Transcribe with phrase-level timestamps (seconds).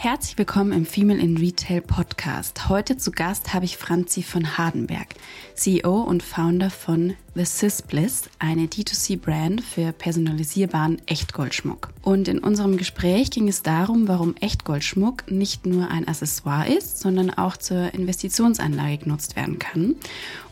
[0.00, 2.68] Herzlich willkommen im Female in Retail Podcast.
[2.68, 5.08] Heute zu Gast habe ich Franzi von Hardenberg,
[5.56, 11.88] CEO und Founder von The Sis Bliss, eine D2C-Brand für personalisierbaren Echtgoldschmuck.
[12.00, 17.30] Und in unserem Gespräch ging es darum, warum Echtgoldschmuck nicht nur ein Accessoire ist, sondern
[17.30, 19.96] auch zur Investitionsanlage genutzt werden kann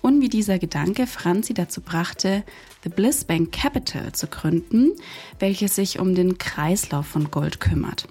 [0.03, 2.43] und wie dieser Gedanke Franzi dazu brachte,
[2.83, 4.91] The Bliss Bank Capital zu gründen,
[5.39, 8.09] welches sich um den Kreislauf von Gold kümmert.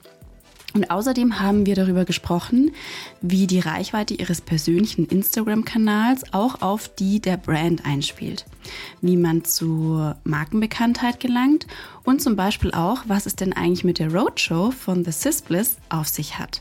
[0.75, 2.71] Und außerdem haben wir darüber gesprochen,
[3.21, 8.45] wie die Reichweite ihres persönlichen Instagram-Kanals auch auf die der Brand einspielt,
[9.01, 11.65] wie man zur Markenbekanntheit gelangt
[12.03, 16.09] und zum Beispiel auch, was es denn eigentlich mit der Roadshow von The Sisbliss auf
[16.09, 16.59] sich hat.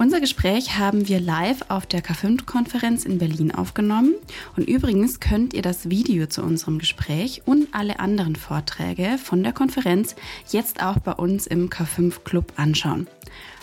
[0.00, 4.14] Unser Gespräch haben wir live auf der K5-Konferenz in Berlin aufgenommen.
[4.56, 9.52] Und übrigens könnt ihr das Video zu unserem Gespräch und alle anderen Vorträge von der
[9.52, 10.16] Konferenz
[10.48, 13.08] jetzt auch bei uns im K5-Club anschauen.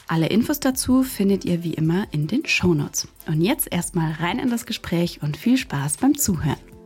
[0.07, 3.07] Alle Infos dazu findet ihr wie immer in den Shownotes.
[3.25, 6.76] Und jetzt erstmal rein in das Gespräch und viel Spaß beim Zuhören.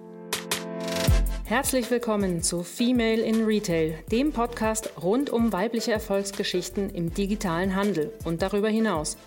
[1.52, 8.14] Herzlich willkommen zu Female in Retail, dem Podcast rund um weibliche Erfolgsgeschichten im digitalen Handel
[8.24, 9.18] und darüber hinaus.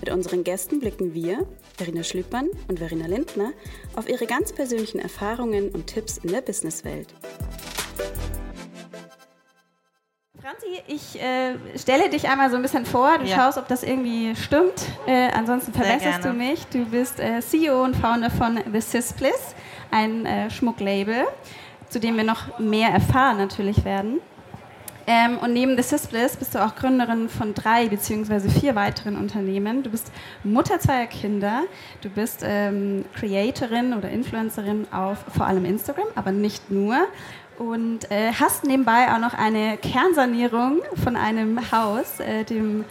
[0.00, 3.52] Mit unseren Gästen blicken wir, Verena Schlüppern und Verena Lindner,
[3.94, 7.08] auf ihre ganz persönlichen Erfahrungen und Tipps in der Businesswelt.
[10.46, 13.18] Franzi, ich äh, stelle dich einmal so ein bisschen vor.
[13.18, 13.34] Du ja.
[13.34, 14.74] schaust, ob das irgendwie stimmt.
[15.04, 16.64] Äh, ansonsten verbesserst du mich.
[16.68, 19.56] Du bist äh, CEO und Founder von The Sispliss
[19.90, 21.24] ein äh, Schmucklabel,
[21.88, 24.20] zu dem wir noch mehr erfahren natürlich werden.
[25.08, 29.82] Ähm, und neben The Sisbliss bist du auch Gründerin von drei beziehungsweise vier weiteren Unternehmen.
[29.82, 30.12] Du bist
[30.44, 31.62] Mutter zweier Kinder,
[32.02, 36.98] du bist ähm, Creatorin oder Influencerin auf vor allem Instagram, aber nicht nur.
[37.58, 42.84] Und äh, hast nebenbei auch noch eine Kernsanierung von einem Haus, äh, dem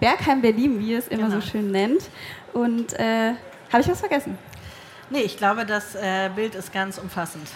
[0.00, 1.40] Bergheim Berlin, wie es immer genau.
[1.40, 2.10] so schön nennt.
[2.52, 3.32] Und äh,
[3.72, 4.38] habe ich was vergessen?
[5.10, 7.48] Nee, ich glaube, das äh, Bild ist ganz umfassend.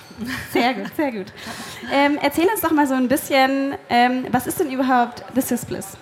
[0.53, 1.27] Sehr gut, sehr gut.
[1.91, 5.97] Ähm, erzähl uns doch mal so ein bisschen, ähm, was ist denn überhaupt The Sisbliss?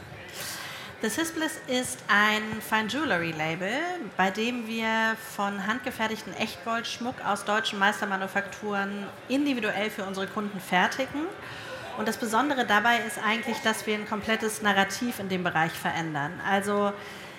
[1.03, 3.71] The Sisbliss ist ein Fine Jewelry Label,
[4.17, 11.27] bei dem wir von handgefertigten Echtgoldschmuck aus deutschen Meistermanufakturen individuell für unsere Kunden fertigen.
[11.99, 16.33] Und das Besondere dabei ist eigentlich, dass wir ein komplettes Narrativ in dem Bereich verändern.
[16.49, 16.95] Also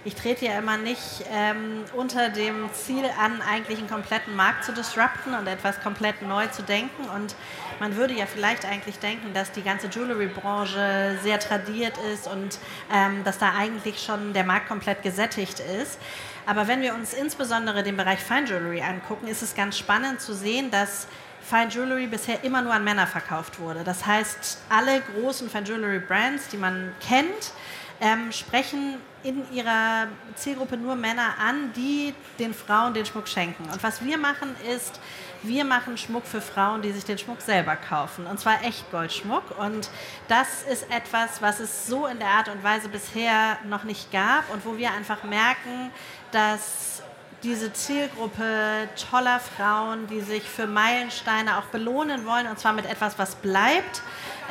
[0.06, 4.72] ich trete ja immer nicht ähm, unter dem Ziel an, eigentlich einen kompletten Markt zu
[4.72, 7.10] disrupten und etwas komplett neu zu denken.
[7.10, 7.36] Und
[7.80, 12.60] man würde ja vielleicht eigentlich denken, dass die ganze Jewelry-Branche sehr tradiert ist und
[12.94, 16.00] ähm, dass da eigentlich schon der Markt komplett gesättigt ist.
[16.46, 20.34] Aber wenn wir uns insbesondere den Bereich Fine Jewelry angucken, ist es ganz spannend zu
[20.34, 21.08] sehen, dass
[21.42, 23.84] Fine Jewelry bisher immer nur an Männer verkauft wurde.
[23.84, 27.54] Das heißt, alle großen Fine Jewelry Brands, die man kennt,
[28.00, 33.64] ähm, sprechen in ihrer Zielgruppe nur Männer an, die den Frauen den Schmuck schenken.
[33.72, 35.00] Und was wir machen ist,
[35.44, 38.26] wir machen Schmuck für Frauen, die sich den Schmuck selber kaufen.
[38.28, 39.58] Und zwar echt Goldschmuck.
[39.60, 39.90] Und
[40.28, 44.52] das ist etwas, was es so in der Art und Weise bisher noch nicht gab
[44.54, 45.92] und wo wir einfach merken,
[46.32, 47.02] dass
[47.44, 53.20] diese Zielgruppe toller Frauen, die sich für Meilensteine auch belohnen wollen, und zwar mit etwas,
[53.20, 54.02] was bleibt,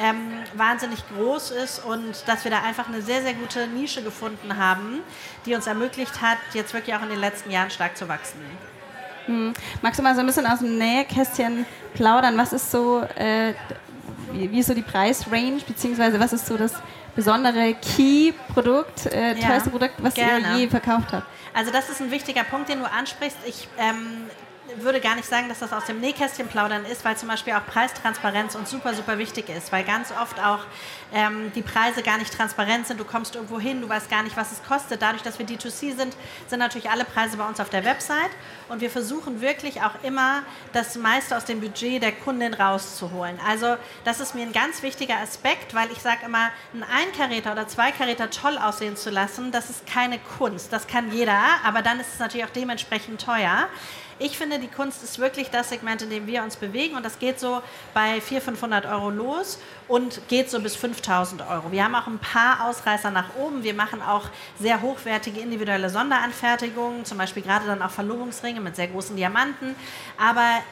[0.01, 4.57] ähm, wahnsinnig groß ist und dass wir da einfach eine sehr, sehr gute Nische gefunden
[4.57, 5.01] haben,
[5.47, 8.41] die uns ermöglicht hat, jetzt wirklich auch in den letzten Jahren stark zu wachsen.
[9.27, 9.53] Hm.
[9.83, 12.37] Magst du mal so ein bisschen aus dem Nähkästchen plaudern?
[12.37, 13.55] Was ist so, äh,
[14.33, 16.75] wie, wie, ist so die Preisrange, beziehungsweise was ist so das
[17.15, 20.53] besondere Key-Produkt, äh, ja, teuerste Produkt, was gerne.
[20.53, 21.27] ihr je verkauft habt?
[21.55, 23.39] Also das ist ein wichtiger Punkt, den du ansprichst.
[23.47, 24.29] Ich ähm,
[24.83, 27.65] würde gar nicht sagen, dass das aus dem Nähkästchen plaudern ist, weil zum Beispiel auch
[27.67, 30.61] Preistransparenz uns super, super wichtig ist, weil ganz oft auch
[31.13, 33.01] ähm, die Preise gar nicht transparent sind.
[33.01, 35.03] Du kommst irgendwo hin, du weißt gar nicht, was es kostet.
[35.03, 36.17] Dadurch, dass wir D2C sind,
[36.49, 38.31] sind natürlich alle Preise bei uns auf der Website
[38.69, 40.43] und wir versuchen wirklich auch immer,
[40.73, 43.39] das meiste aus dem Budget der Kundin rauszuholen.
[43.47, 47.69] Also das ist mir ein ganz wichtiger Aspekt, weil ich sage immer, ein Einkaräter oder
[47.69, 50.73] Zweikaräter toll aussehen zu lassen, das ist keine Kunst.
[50.73, 53.69] Das kann jeder, aber dann ist es natürlich auch dementsprechend teuer.
[54.19, 57.19] Ich finde, die Kunst ist wirklich das Segment, in dem wir uns bewegen und das
[57.19, 57.61] geht so
[57.93, 59.59] bei 400, 500 Euro los
[59.89, 61.71] und geht so bis 5000 Euro.
[61.71, 63.63] Wir haben auch ein paar Ausreißer nach oben.
[63.63, 64.25] Wir machen auch
[64.59, 69.77] sehr hochwertige individuelle Sonderanfertigungen, zum Beispiel gerade dann auch Verlobungsringe mit sehr großen Diamanten.
[70.17, 70.63] Aber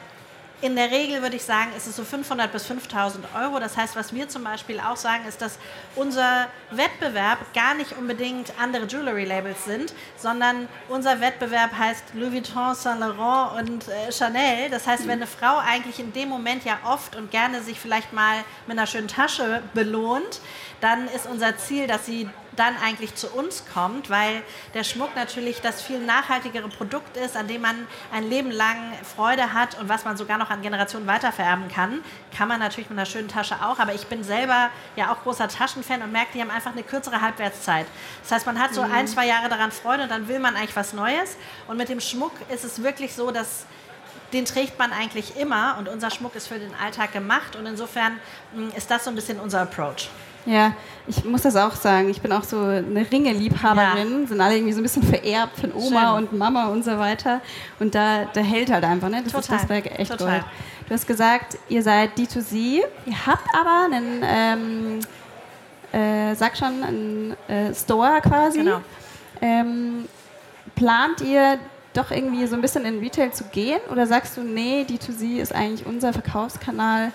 [0.61, 3.59] in der Regel würde ich sagen, ist es so 500 bis 5000 Euro.
[3.59, 5.59] Das heißt, was wir zum Beispiel auch sagen, ist, dass
[5.95, 12.99] unser Wettbewerb gar nicht unbedingt andere Jewelry-Labels sind, sondern unser Wettbewerb heißt Louis Vuitton, Saint
[12.99, 14.69] Laurent und äh, Chanel.
[14.69, 18.13] Das heißt, wenn eine Frau eigentlich in dem Moment ja oft und gerne sich vielleicht
[18.13, 18.37] mal
[18.67, 20.39] mit einer schönen Tasche belohnt,
[20.81, 24.41] dann ist unser Ziel, dass sie dann eigentlich zu uns kommt, weil
[24.73, 28.77] der Schmuck natürlich das viel nachhaltigere Produkt ist, an dem man ein Leben lang
[29.15, 32.03] Freude hat und was man sogar noch an Generationen weitervererben kann.
[32.35, 35.47] Kann man natürlich mit einer schönen Tasche auch, aber ich bin selber ja auch großer
[35.47, 37.87] Taschenfan und merke, die haben einfach eine kürzere Halbwertszeit.
[38.21, 38.91] Das heißt, man hat so mhm.
[38.91, 41.37] ein, zwei Jahre daran Freude und dann will man eigentlich was Neues.
[41.67, 43.65] Und mit dem Schmuck ist es wirklich so, dass
[44.33, 48.19] den trägt man eigentlich immer und unser Schmuck ist für den Alltag gemacht und insofern
[48.53, 50.09] mm, ist das so ein bisschen unser Approach.
[50.45, 50.73] Ja,
[51.07, 52.09] ich muss das auch sagen.
[52.09, 54.21] Ich bin auch so eine Ringe-Liebhaberin.
[54.21, 54.27] Ja.
[54.27, 56.23] Sind alle irgendwie so ein bisschen vererbt von Oma Schön.
[56.23, 57.41] und Mama und so weiter.
[57.79, 59.23] Und da, da hält halt einfach, ne?
[59.23, 59.55] Das Total.
[59.55, 60.39] ist das Werk echt Total.
[60.39, 60.51] Gold.
[60.87, 62.81] Du hast gesagt, ihr seid D2C.
[63.05, 64.99] Ihr habt aber einen, ähm,
[65.91, 68.59] äh, sag schon, einen äh, Store quasi.
[68.59, 68.81] Genau.
[69.41, 70.07] Ähm,
[70.75, 71.57] plant ihr
[71.93, 73.79] doch irgendwie so ein bisschen in Retail zu gehen?
[73.91, 77.11] Oder sagst du, nee, D2C ist eigentlich unser Verkaufskanal?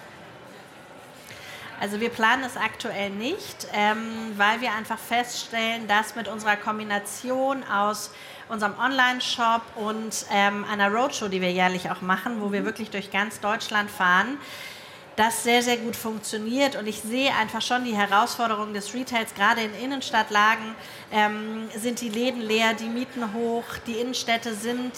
[1.80, 7.64] Also wir planen es aktuell nicht, ähm, weil wir einfach feststellen, dass mit unserer Kombination
[7.64, 8.10] aus
[8.50, 12.66] unserem Online-Shop und ähm, einer Roadshow, die wir jährlich auch machen, wo wir mhm.
[12.66, 14.36] wirklich durch ganz Deutschland fahren,
[15.16, 16.76] das sehr, sehr gut funktioniert.
[16.76, 20.74] Und ich sehe einfach schon die Herausforderungen des Retails, gerade in Innenstadtlagen
[21.10, 24.92] ähm, sind die Läden leer, die Mieten hoch, die Innenstädte sind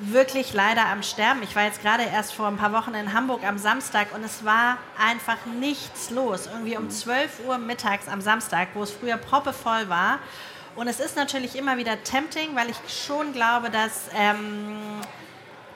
[0.00, 1.42] wirklich leider am Sterben.
[1.42, 4.44] Ich war jetzt gerade erst vor ein paar Wochen in Hamburg am Samstag und es
[4.44, 6.46] war einfach nichts los.
[6.46, 10.18] Irgendwie um 12 Uhr mittags am Samstag, wo es früher proppevoll war.
[10.74, 14.78] Und es ist natürlich immer wieder tempting, weil ich schon glaube, dass ähm,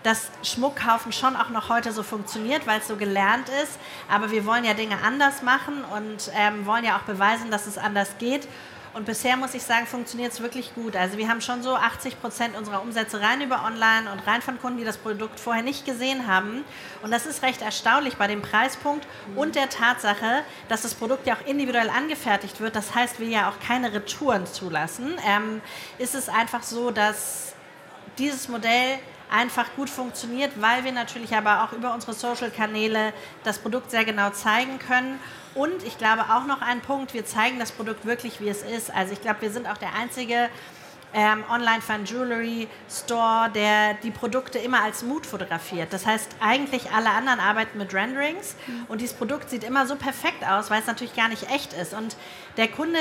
[0.03, 3.79] das Schmuckkaufen schon auch noch heute so funktioniert, weil es so gelernt ist.
[4.09, 7.77] Aber wir wollen ja Dinge anders machen und ähm, wollen ja auch beweisen, dass es
[7.77, 8.49] anders geht.
[8.97, 10.97] Und bisher muss ich sagen, funktioniert es wirklich gut.
[10.97, 14.59] Also wir haben schon so 80 Prozent unserer Umsätze rein über Online und rein von
[14.59, 16.65] Kunden, die das Produkt vorher nicht gesehen haben.
[17.03, 21.35] Und das ist recht erstaunlich bei dem Preispunkt und der Tatsache, dass das Produkt ja
[21.35, 22.75] auch individuell angefertigt wird.
[22.75, 25.13] Das heißt, wir ja auch keine Retouren zulassen.
[25.27, 25.61] Ähm,
[25.99, 27.53] ist es einfach so, dass
[28.17, 28.99] dieses Modell
[29.31, 33.13] einfach gut funktioniert, weil wir natürlich aber auch über unsere Social-Kanäle
[33.45, 35.21] das Produkt sehr genau zeigen können.
[35.57, 38.95] Und ich glaube auch noch ein Punkt, wir zeigen das Produkt wirklich, wie es ist.
[38.95, 40.49] Also ich glaube, wir sind auch der einzige
[41.15, 45.93] ähm, Online-Fan-Jewelry-Store, der die Produkte immer als Mood fotografiert.
[45.93, 48.85] Das heißt, eigentlich alle anderen arbeiten mit Renderings mhm.
[48.89, 51.95] und dieses Produkt sieht immer so perfekt aus, weil es natürlich gar nicht echt ist.
[51.95, 52.17] Und
[52.59, 52.99] der Kunde,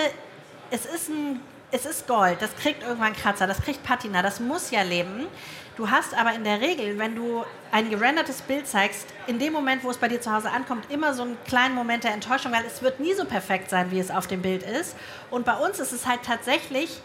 [0.72, 1.42] es ist ein
[1.72, 5.28] es ist Gold, das kriegt irgendwann Kratzer, das kriegt Patina, das muss ja leben.
[5.78, 9.84] Du hast aber in der Regel, wenn du ein gerendertes Bild zeigst, in dem Moment,
[9.84, 12.64] wo es bei dir zu Hause ankommt, immer so einen kleinen Moment der Enttäuschung, weil
[12.66, 14.96] es wird nie so perfekt sein, wie es auf dem Bild ist.
[15.32, 17.02] Und bei uns ist es halt tatsächlich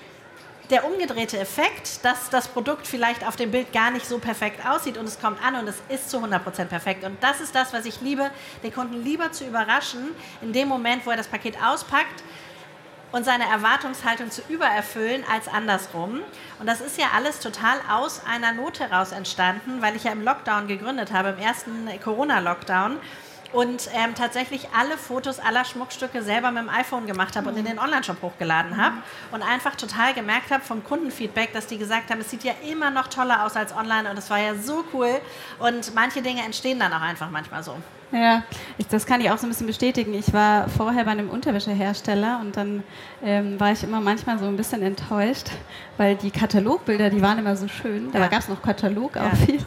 [0.71, 4.99] der umgedrehte Effekt, dass das Produkt vielleicht auf dem Bild gar nicht so perfekt aussieht
[4.99, 7.03] und es kommt an und es ist zu 100% perfekt.
[7.03, 8.31] Und das ist das, was ich liebe,
[8.63, 10.11] den Kunden lieber zu überraschen,
[10.43, 12.23] in dem Moment, wo er das Paket auspackt,
[13.13, 16.21] und seine Erwartungshaltung zu übererfüllen als andersrum.
[16.59, 20.23] Und das ist ja alles total aus einer Not heraus entstanden, weil ich ja im
[20.23, 22.99] Lockdown gegründet habe, im ersten Corona-Lockdown
[23.53, 27.53] und ähm, tatsächlich alle Fotos aller Schmuckstücke selber mit dem iPhone gemacht habe mhm.
[27.53, 29.03] und in den Online-Shop hochgeladen habe mhm.
[29.33, 32.91] und einfach total gemerkt habe vom Kundenfeedback, dass die gesagt haben, es sieht ja immer
[32.91, 35.21] noch toller aus als online und es war ja so cool
[35.59, 37.77] und manche Dinge entstehen dann auch einfach manchmal so.
[38.13, 38.43] Ja,
[38.77, 40.15] ich, das kann ich auch so ein bisschen bestätigen.
[40.15, 42.83] Ich war vorher bei einem Unterwäschehersteller und dann
[43.23, 45.51] ähm, war ich immer manchmal so ein bisschen enttäuscht,
[45.97, 48.11] weil die Katalogbilder, die waren immer so schön.
[48.11, 48.27] Da ja.
[48.27, 49.35] gab es noch Katalog auch ja.
[49.37, 49.61] viel.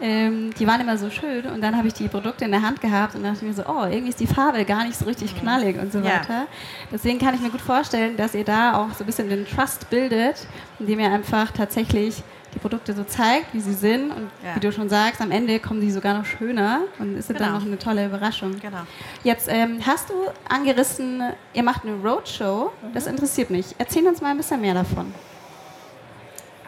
[0.00, 2.80] Ähm, die waren immer so schön und dann habe ich die Produkte in der Hand
[2.80, 5.40] gehabt und dachte mir so, oh, irgendwie ist die Farbe gar nicht so richtig mhm.
[5.40, 6.32] knallig und so weiter.
[6.32, 6.46] Ja.
[6.92, 9.90] Deswegen kann ich mir gut vorstellen, dass ihr da auch so ein bisschen den Trust
[9.90, 10.46] bildet,
[10.78, 12.22] indem ihr einfach tatsächlich
[12.54, 14.10] die Produkte so zeigt, wie sie sind.
[14.10, 14.56] Und ja.
[14.56, 17.40] wie du schon sagst, am Ende kommen sie sogar noch schöner und ist genau.
[17.40, 18.58] dann noch eine tolle Überraschung.
[18.60, 18.82] Genau.
[19.22, 20.14] Jetzt ähm, hast du
[20.48, 21.22] angerissen,
[21.54, 22.72] ihr macht eine Roadshow.
[22.82, 22.94] Mhm.
[22.94, 23.74] Das interessiert mich.
[23.78, 25.12] Erzähl uns mal ein bisschen mehr davon.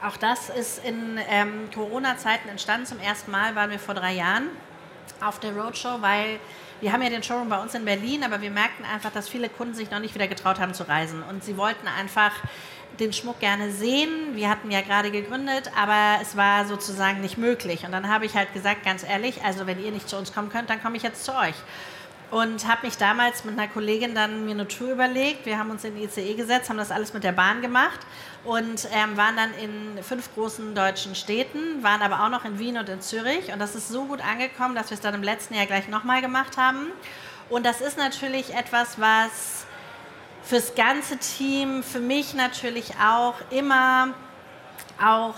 [0.04, 2.86] Auch das ist in ähm, Corona-Zeiten entstanden.
[2.86, 4.48] Zum ersten Mal waren wir vor drei Jahren
[5.24, 6.40] auf der Roadshow, weil
[6.80, 9.48] wir haben ja den Showroom bei uns in Berlin, aber wir merkten einfach, dass viele
[9.48, 11.22] Kunden sich noch nicht wieder getraut haben zu reisen.
[11.22, 12.32] Und sie wollten einfach
[13.02, 14.34] den Schmuck gerne sehen.
[14.34, 17.84] Wir hatten ja gerade gegründet, aber es war sozusagen nicht möglich.
[17.84, 20.48] Und dann habe ich halt gesagt, ganz ehrlich, also wenn ihr nicht zu uns kommen
[20.48, 21.54] könnt, dann komme ich jetzt zu euch.
[22.30, 25.44] Und habe mich damals mit einer Kollegin dann mir eine Tour überlegt.
[25.44, 28.00] Wir haben uns in die ICE gesetzt, haben das alles mit der Bahn gemacht
[28.44, 32.78] und ähm, waren dann in fünf großen deutschen Städten, waren aber auch noch in Wien
[32.78, 33.52] und in Zürich.
[33.52, 36.22] Und das ist so gut angekommen, dass wir es dann im letzten Jahr gleich nochmal
[36.22, 36.86] gemacht haben.
[37.50, 39.66] Und das ist natürlich etwas, was
[40.42, 44.14] fürs ganze Team, für mich natürlich auch immer
[45.02, 45.36] auch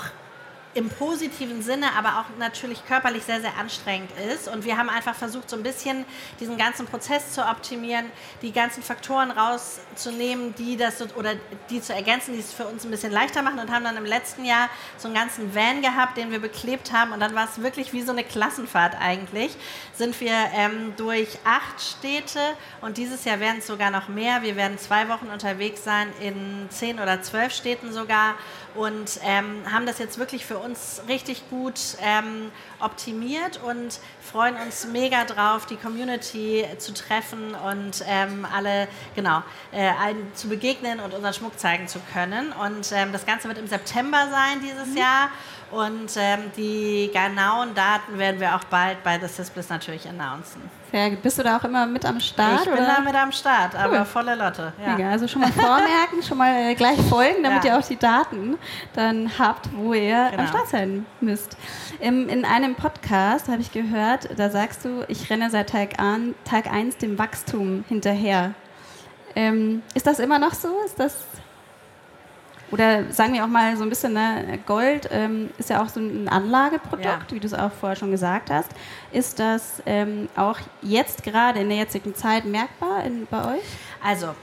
[0.75, 4.49] im positiven Sinne, aber auch natürlich körperlich sehr, sehr anstrengend ist.
[4.49, 6.05] Und wir haben einfach versucht, so ein bisschen
[6.41, 8.07] diesen ganzen Prozess zu optimieren,
[8.43, 11.35] die ganzen Faktoren rauszunehmen, die das oder
[11.71, 14.05] die zu ergänzen, die es für uns ein bisschen leichter machen und haben dann im
[14.05, 17.13] letzten Jahr so einen ganzen Van gehabt, den wir beklebt haben.
[17.13, 19.57] Und dann war es wirklich wie so eine Klassenfahrt eigentlich.
[19.95, 22.41] Sind wir ähm, durch acht Städte
[22.81, 24.43] und dieses Jahr werden es sogar noch mehr.
[24.43, 28.35] Wir werden zwei Wochen unterwegs sein in zehn oder zwölf Städten sogar
[28.75, 32.51] und ähm, haben das jetzt wirklich für uns richtig gut ähm,
[32.81, 39.89] optimiert und freuen uns mega drauf, die Community zu treffen und ähm, alle genau äh,
[39.89, 42.53] allen zu begegnen und unseren Schmuck zeigen zu können.
[42.53, 44.97] Und ähm, das Ganze wird im September sein dieses mhm.
[44.97, 45.31] Jahr
[45.71, 50.63] und ähm, die genauen Daten werden wir auch bald bei The Sisbliss natürlich announcen.
[50.91, 52.61] Sehr Bist du da auch immer mit am Start?
[52.61, 52.95] Ich bin oder?
[52.97, 54.05] da mit am Start, aber cool.
[54.05, 54.73] volle Lotte.
[54.81, 54.93] Ja.
[54.95, 55.11] Mega.
[55.11, 57.73] Also schon mal vormerken, schon mal äh, gleich folgen, damit ja.
[57.73, 58.57] ihr auch die Daten
[58.95, 60.43] dann habt, wo ihr genau.
[60.43, 61.57] am Start sein müsst.
[62.01, 66.35] Im, in einem Podcast habe ich gehört, da sagst du, ich renne seit Tag, an,
[66.45, 68.55] Tag 1 dem Wachstum hinterher.
[69.37, 70.69] Ähm, ist das immer noch so?
[70.85, 71.17] Ist das
[72.71, 76.01] oder sagen wir auch mal so ein bisschen, ne, Gold ähm, ist ja auch so
[76.01, 77.21] ein Anlageprodukt, ja.
[77.31, 78.71] wie du es auch vorher schon gesagt hast.
[79.13, 83.65] Ist das ähm, auch jetzt gerade in der jetzigen Zeit merkbar in, bei euch?
[84.03, 84.35] Also,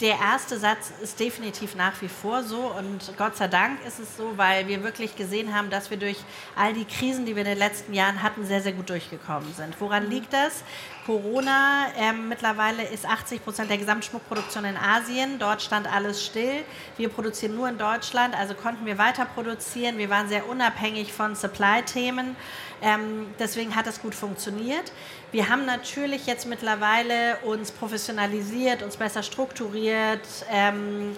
[0.00, 4.16] der erste Satz ist definitiv nach wie vor so und Gott sei Dank ist es
[4.16, 6.16] so, weil wir wirklich gesehen haben, dass wir durch
[6.56, 9.78] all die Krisen, die wir in den letzten Jahren hatten, sehr, sehr gut durchgekommen sind.
[9.78, 10.10] Woran mhm.
[10.10, 10.64] liegt das?
[11.10, 15.40] Corona, ähm, mittlerweile ist 80 Prozent der Gesamtschmuckproduktion in Asien.
[15.40, 16.62] Dort stand alles still.
[16.98, 19.98] Wir produzieren nur in Deutschland, also konnten wir weiter produzieren.
[19.98, 22.36] Wir waren sehr unabhängig von Supply-Themen.
[22.80, 24.92] Ähm, deswegen hat es gut funktioniert.
[25.32, 30.20] Wir haben natürlich jetzt mittlerweile uns professionalisiert, uns besser strukturiert.
[30.48, 31.16] Ähm,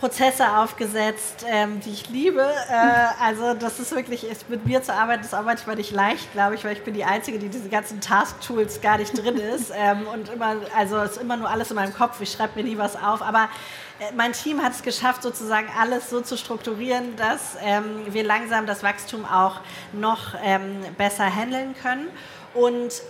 [0.00, 2.40] Prozesse aufgesetzt, ähm, die ich liebe.
[2.40, 6.32] Äh, also das ist wirklich, ist, mit mir zu arbeiten ist auch manchmal nicht leicht,
[6.32, 9.70] glaube ich, weil ich bin die Einzige, die diese ganzen Task-Tools gar nicht drin ist.
[9.76, 12.68] Ähm, und immer, also es ist immer nur alles in meinem Kopf, ich schreibe mir
[12.68, 13.20] nie was auf.
[13.20, 13.50] Aber
[13.98, 18.66] äh, mein Team hat es geschafft, sozusagen alles so zu strukturieren, dass ähm, wir langsam
[18.66, 19.60] das Wachstum auch
[19.92, 22.08] noch ähm, besser handeln können.
[22.54, 23.02] Und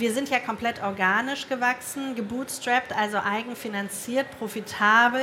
[0.00, 5.22] wir sind ja komplett organisch gewachsen, gebootstrapped, also eigenfinanziert, profitabel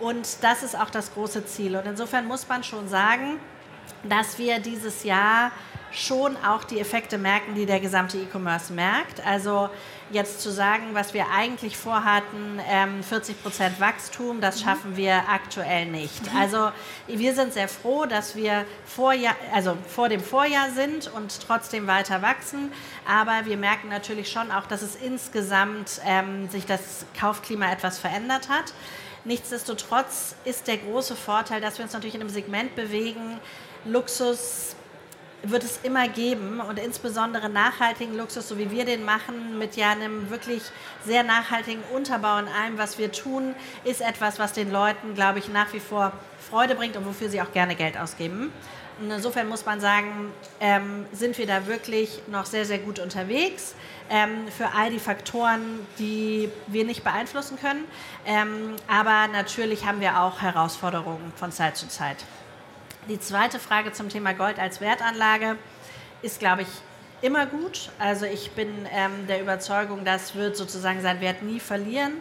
[0.00, 1.76] und das ist auch das große Ziel.
[1.76, 3.38] Und insofern muss man schon sagen,
[4.04, 5.52] dass wir dieses Jahr
[5.92, 9.24] schon auch die Effekte merken, die der gesamte E-Commerce merkt.
[9.24, 9.68] Also
[10.12, 14.64] jetzt zu sagen, was wir eigentlich vorhatten, ähm, 40 Prozent Wachstum, das mhm.
[14.64, 16.30] schaffen wir aktuell nicht.
[16.32, 16.38] Mhm.
[16.38, 16.70] Also
[17.06, 22.22] wir sind sehr froh, dass wir Vorjahr, also vor dem Vorjahr sind und trotzdem weiter
[22.22, 22.72] wachsen.
[23.08, 28.48] Aber wir merken natürlich schon auch, dass es insgesamt ähm, sich das Kaufklima etwas verändert
[28.48, 28.72] hat.
[29.24, 33.38] Nichtsdestotrotz ist der große Vorteil, dass wir uns natürlich in einem Segment bewegen,
[33.84, 34.74] Luxus,
[35.42, 39.90] wird es immer geben und insbesondere nachhaltigen Luxus, so wie wir den machen, mit ja
[39.90, 40.62] einem wirklich
[41.04, 45.48] sehr nachhaltigen Unterbau in allem, was wir tun, ist etwas, was den Leuten, glaube ich,
[45.48, 46.12] nach wie vor
[46.50, 48.52] Freude bringt und wofür sie auch gerne Geld ausgeben.
[49.00, 53.74] Und insofern muss man sagen, ähm, sind wir da wirklich noch sehr, sehr gut unterwegs
[54.10, 57.84] ähm, für all die Faktoren, die wir nicht beeinflussen können.
[58.26, 62.18] Ähm, aber natürlich haben wir auch Herausforderungen von Zeit zu Zeit.
[63.08, 65.56] Die zweite Frage zum Thema Gold als Wertanlage
[66.22, 66.68] ist, glaube ich,
[67.20, 67.90] immer gut.
[67.98, 72.12] Also ich bin ähm, der Überzeugung, das wird sozusagen seinen Wert nie verlieren.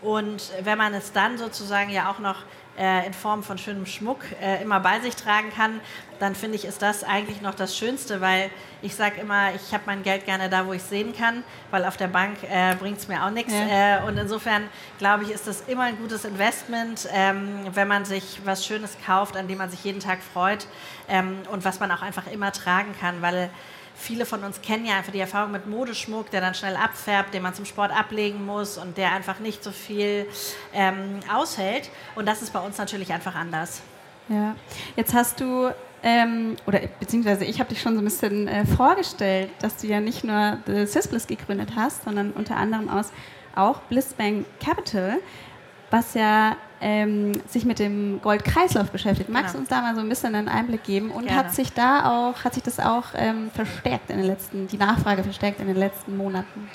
[0.00, 2.36] Und wenn man es dann sozusagen ja auch noch
[2.80, 5.80] äh, in Form von schönem Schmuck äh, immer bei sich tragen kann,
[6.18, 8.50] dann finde ich, ist das eigentlich noch das Schönste, weil
[8.82, 11.84] ich sage immer, ich habe mein Geld gerne da, wo ich es sehen kann, weil
[11.84, 13.52] auf der Bank äh, bringt es mir auch nichts.
[13.52, 13.98] Ja.
[13.98, 14.68] Äh, und insofern
[14.98, 19.36] glaube ich, ist das immer ein gutes Investment, ähm, wenn man sich was Schönes kauft,
[19.36, 20.66] an dem man sich jeden Tag freut
[21.08, 23.50] ähm, und was man auch einfach immer tragen kann, weil
[24.00, 27.42] viele von uns kennen ja einfach die Erfahrung mit Modeschmuck, der dann schnell abfärbt, den
[27.42, 30.26] man zum Sport ablegen muss und der einfach nicht so viel
[30.72, 31.90] ähm, aushält.
[32.14, 33.82] Und das ist bei uns natürlich einfach anders.
[34.28, 34.54] Ja,
[34.96, 35.70] jetzt hast du
[36.02, 40.00] ähm, oder beziehungsweise ich habe dich schon so ein bisschen äh, vorgestellt, dass du ja
[40.00, 43.12] nicht nur The Sysbliss gegründet hast, sondern unter anderem aus
[43.54, 45.18] auch Blissbank Capital,
[45.90, 49.28] was ja ähm, sich mit dem Goldkreislauf beschäftigt.
[49.28, 49.60] Magst du genau.
[49.60, 51.10] uns da mal so ein bisschen einen Einblick geben?
[51.10, 51.38] Und Gerne.
[51.38, 55.22] hat sich da auch, hat sich das auch ähm, verstärkt in den letzten, die Nachfrage
[55.22, 56.68] verstärkt in den letzten Monaten?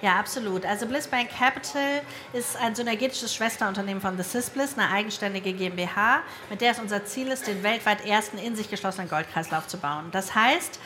[0.00, 0.66] Ja, absolut.
[0.66, 6.72] Also Blissbank Capital ist ein synergetisches Schwesterunternehmen von The Sysbliss, eine eigenständige GmbH, mit der
[6.72, 10.06] es unser Ziel ist, den weltweit ersten in sich geschlossenen Goldkreislauf zu bauen.
[10.10, 10.80] Das heißt,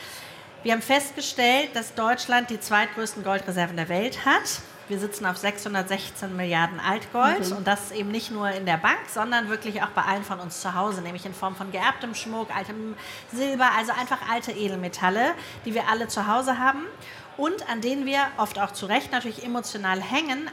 [0.61, 6.35] wir haben festgestellt, dass Deutschland die zweitgrößten Goldreserven der Welt hat wir sitzen auf 616
[6.35, 7.53] Milliarden Altgold okay.
[7.53, 10.61] und das eben nicht nur in der Bank, sondern wirklich auch bei allen von uns
[10.61, 12.95] zu Hause, nämlich in Form von geerbtem Schmuck, altem
[13.33, 15.33] Silber, also einfach alte Edelmetalle,
[15.65, 16.83] die wir alle zu Hause haben
[17.37, 20.49] und an denen wir oft auch zu Recht natürlich emotional hängen,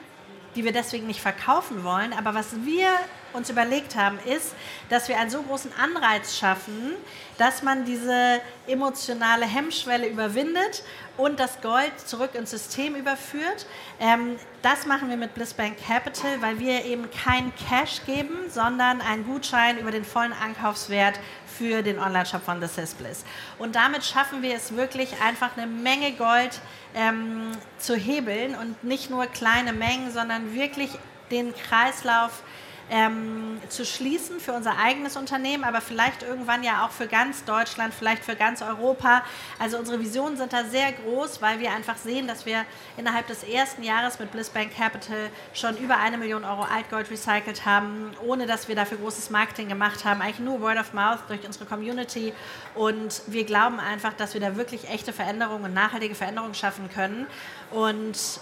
[0.55, 2.13] die wir deswegen nicht verkaufen wollen.
[2.13, 2.89] Aber was wir
[3.33, 4.55] uns überlegt haben, ist,
[4.89, 6.95] dass wir einen so großen Anreiz schaffen,
[7.39, 10.85] dass man diese emotionale Hemmschwelle überwindet
[11.17, 13.67] und das Gold zurück ins System überführt.
[14.01, 19.25] Ähm, das machen wir mit Blissbank Capital, weil wir eben kein Cash geben, sondern einen
[19.25, 21.19] Gutschein über den vollen Ankaufswert
[21.59, 23.25] für den Online-Shop von The Sisbliss.
[23.59, 26.61] Und damit schaffen wir es wirklich einfach eine Menge Gold
[26.95, 30.91] ähm, zu hebeln und nicht nur kleine Mengen, sondern wirklich
[31.31, 32.43] den Kreislauf
[32.91, 37.95] ähm, zu schließen für unser eigenes Unternehmen, aber vielleicht irgendwann ja auch für ganz Deutschland,
[37.95, 39.23] vielleicht für ganz Europa.
[39.59, 42.65] Also unsere Visionen sind da sehr groß, weil wir einfach sehen, dass wir
[42.97, 48.13] innerhalb des ersten Jahres mit Blissbank Capital schon über eine Million Euro Altgold recycelt haben,
[48.25, 50.21] ohne dass wir dafür großes Marketing gemacht haben.
[50.21, 52.33] Eigentlich nur Word of Mouth durch unsere Community.
[52.75, 57.27] Und wir glauben einfach, dass wir da wirklich echte Veränderungen und nachhaltige Veränderungen schaffen können.
[57.71, 58.41] Und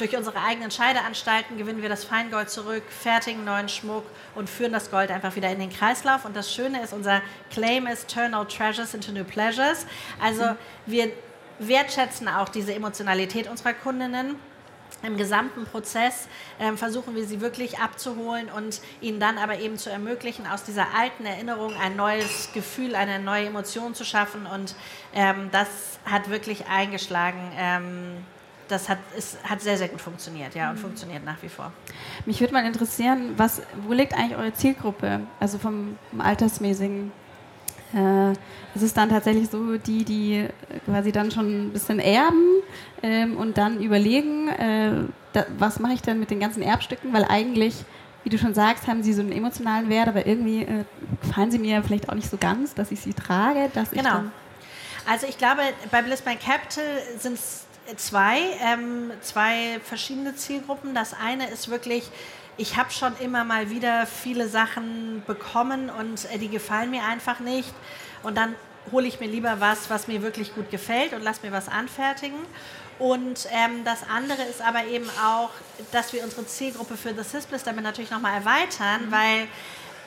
[0.00, 4.04] durch unsere eigenen Scheideanstalten gewinnen wir das Feingold zurück, fertigen neuen Schmuck
[4.34, 6.24] und führen das Gold einfach wieder in den Kreislauf.
[6.24, 9.86] Und das Schöne ist, unser Claim ist Turn Old Treasures into New Pleasures.
[10.22, 11.12] Also wir
[11.58, 14.36] wertschätzen auch diese Emotionalität unserer Kundinnen.
[15.02, 16.28] Im gesamten Prozess
[16.58, 20.94] ähm, versuchen wir sie wirklich abzuholen und ihnen dann aber eben zu ermöglichen, aus dieser
[20.94, 24.46] alten Erinnerung ein neues Gefühl, eine neue Emotion zu schaffen.
[24.46, 24.74] Und
[25.14, 25.68] ähm, das
[26.04, 27.52] hat wirklich eingeschlagen.
[27.56, 28.24] Ähm,
[28.70, 30.80] das hat, ist, hat sehr, sehr gut funktioniert, ja, und mhm.
[30.80, 31.72] funktioniert nach wie vor.
[32.26, 35.20] Mich würde mal interessieren, was, wo liegt eigentlich eure Zielgruppe?
[35.38, 37.12] Also vom, vom Altersmäßigen.
[37.92, 38.30] Äh,
[38.74, 40.46] ist es dann tatsächlich so, die, die
[40.84, 42.62] quasi dann schon ein bisschen erben
[43.02, 44.92] ähm, und dann überlegen, äh,
[45.32, 47.12] da, was mache ich denn mit den ganzen Erbstücken?
[47.12, 47.84] Weil eigentlich,
[48.22, 50.84] wie du schon sagst, haben sie so einen emotionalen Wert, aber irgendwie äh,
[51.20, 53.68] gefallen sie mir vielleicht auch nicht so ganz, dass ich sie trage.
[53.74, 54.20] Dass genau.
[54.20, 56.84] Ich also ich glaube, bei Bliss by Capital
[57.18, 60.94] sind es zwei, ähm, zwei verschiedene Zielgruppen.
[60.94, 62.08] Das eine ist wirklich,
[62.56, 67.40] ich habe schon immer mal wieder viele Sachen bekommen und äh, die gefallen mir einfach
[67.40, 67.72] nicht.
[68.22, 68.54] Und dann
[68.92, 72.38] hole ich mir lieber was, was mir wirklich gut gefällt und lass mir was anfertigen.
[72.98, 75.50] Und ähm, das andere ist aber eben auch,
[75.90, 79.10] dass wir unsere Zielgruppe für The Sysbliss damit natürlich nochmal erweitern, mhm.
[79.10, 79.48] weil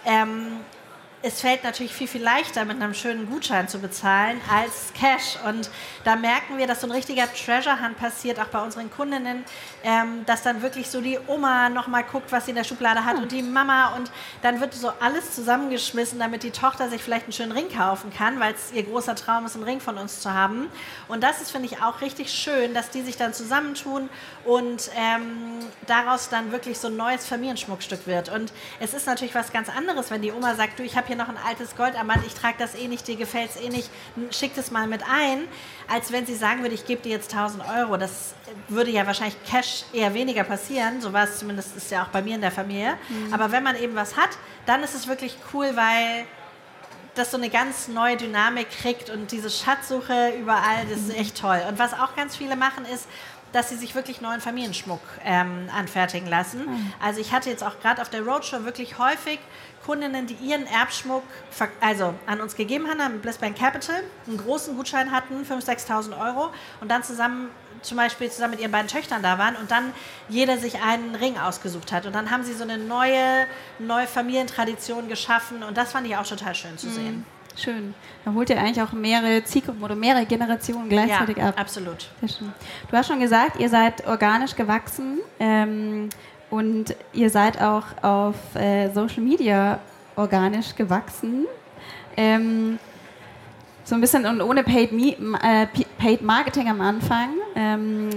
[0.06, 0.60] ähm,
[1.26, 5.38] es fällt natürlich viel, viel leichter, mit einem schönen Gutschein zu bezahlen als Cash.
[5.48, 5.70] Und
[6.04, 9.46] da merken wir, dass so ein richtiger Treasure Hunt passiert, auch bei unseren Kundinnen,
[9.86, 13.18] ähm, dass dann wirklich so die Oma nochmal guckt, was sie in der Schublade hat
[13.18, 13.96] und die Mama.
[13.96, 18.12] Und dann wird so alles zusammengeschmissen, damit die Tochter sich vielleicht einen schönen Ring kaufen
[18.14, 20.68] kann, weil es ihr großer Traum ist, einen Ring von uns zu haben.
[21.08, 24.10] Und das ist, finde ich, auch richtig schön, dass die sich dann zusammentun
[24.44, 28.28] und ähm, daraus dann wirklich so ein neues Familienschmuckstück wird.
[28.28, 31.13] Und es ist natürlich was ganz anderes, wenn die Oma sagt, du, ich habe hier
[31.14, 33.90] hier noch ein altes Goldarmband, ich trage das eh nicht, dir gefällt es eh nicht,
[34.32, 35.48] schick das mal mit ein,
[35.88, 37.98] als wenn sie sagen würde, ich gebe dir jetzt 1000 Euro.
[37.98, 38.34] Das
[38.68, 42.22] würde ja wahrscheinlich Cash eher weniger passieren, so war es zumindest, ist ja auch bei
[42.22, 42.96] mir in der Familie.
[43.10, 43.34] Mhm.
[43.34, 44.30] Aber wenn man eben was hat,
[44.66, 46.26] dann ist es wirklich cool, weil
[47.16, 51.22] das so eine ganz neue Dynamik kriegt und diese Schatzsuche überall, das ist mhm.
[51.22, 51.62] echt toll.
[51.70, 53.08] Und was auch ganz viele machen, ist,
[53.52, 56.66] dass sie sich wirklich neuen Familienschmuck ähm, anfertigen lassen.
[56.66, 56.94] Mhm.
[57.00, 59.40] Also ich hatte jetzt auch gerade auf der Roadshow wirklich häufig
[59.86, 61.24] Kundinnen, die ihren Erbschmuck
[61.82, 66.50] also an uns gegeben haben, am Blissbank Capital, einen großen Gutschein hatten, 5.000, 6.000 Euro
[66.82, 67.50] und dann zusammen
[67.82, 69.94] zum Beispiel zusammen mit ihren beiden Töchtern da waren und dann
[70.30, 72.06] jeder sich einen Ring ausgesucht hat.
[72.06, 73.46] Und dann haben sie so eine neue,
[73.80, 76.92] neue Familientradition geschaffen und das fand ich auch total schön zu mhm.
[76.92, 77.26] sehen.
[77.56, 77.94] Schön.
[78.26, 81.60] Da holt ihr eigentlich auch mehrere Zielgruppen oder mehrere Generationen gleichzeitig ja, ab.
[81.60, 82.10] Absolut.
[82.22, 85.20] Du hast schon gesagt, ihr seid organisch gewachsen.
[85.40, 86.10] Ähm,
[86.54, 89.80] und ihr seid auch auf äh, Social Media
[90.16, 91.48] organisch gewachsen.
[92.16, 92.78] Ähm,
[93.84, 95.66] so ein bisschen und ohne Paid, äh,
[95.98, 97.30] Paid Marketing am Anfang.
[97.56, 98.12] Ähm,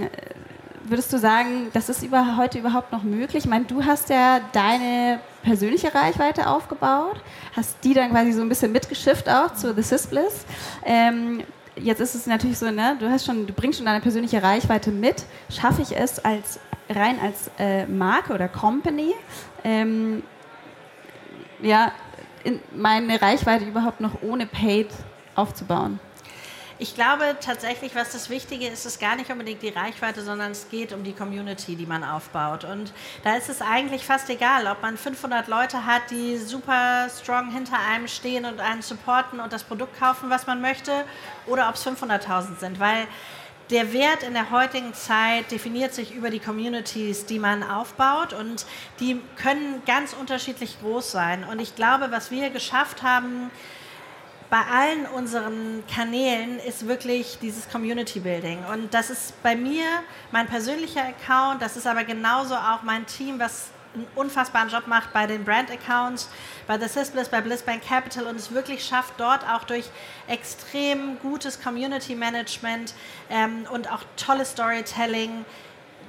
[0.83, 3.43] würdest du sagen, das ist über, heute überhaupt noch möglich?
[3.43, 7.19] Ich meine, du hast ja deine persönliche Reichweite aufgebaut,
[7.55, 10.45] hast die dann quasi so ein bisschen mitgeschifft auch zu The Sysbliss.
[10.85, 11.41] Ähm,
[11.81, 14.91] jetzt ist es natürlich so, ne, du hast schon, du bringst schon deine persönliche Reichweite
[14.91, 15.25] mit.
[15.49, 16.59] Schaffe ich es als
[16.89, 19.13] rein als äh, Marke oder Company,
[19.63, 20.23] ähm,
[21.61, 21.91] ja,
[22.73, 24.89] meine Reichweite überhaupt noch ohne Paid
[25.35, 25.99] aufzubauen?
[26.79, 30.69] Ich glaube tatsächlich, was das Wichtige ist, ist gar nicht unbedingt die Reichweite, sondern es
[30.69, 32.65] geht um die Community, die man aufbaut.
[32.65, 37.49] Und da ist es eigentlich fast egal, ob man 500 Leute hat, die super strong
[37.49, 41.03] hinter einem stehen und einen supporten und das Produkt kaufen, was man möchte,
[41.47, 43.07] oder ob es 500.000 sind, weil
[43.71, 48.65] der Wert in der heutigen Zeit definiert sich über die Communities, die man aufbaut und
[48.99, 51.43] die können ganz unterschiedlich groß sein.
[51.43, 53.49] Und ich glaube, was wir geschafft haben,
[54.49, 58.59] bei allen unseren Kanälen ist wirklich dieses Community Building.
[58.71, 59.85] Und das ist bei mir
[60.31, 65.11] mein persönlicher Account, das ist aber genauso auch mein Team, was einen unfassbaren Job macht
[65.11, 66.29] bei den Brand-Accounts,
[66.67, 69.89] bei The Sysbliss, bei Blissbank Capital und es wirklich schafft, dort auch durch
[70.27, 72.93] extrem gutes Community-Management
[73.29, 75.45] ähm, und auch tolles Storytelling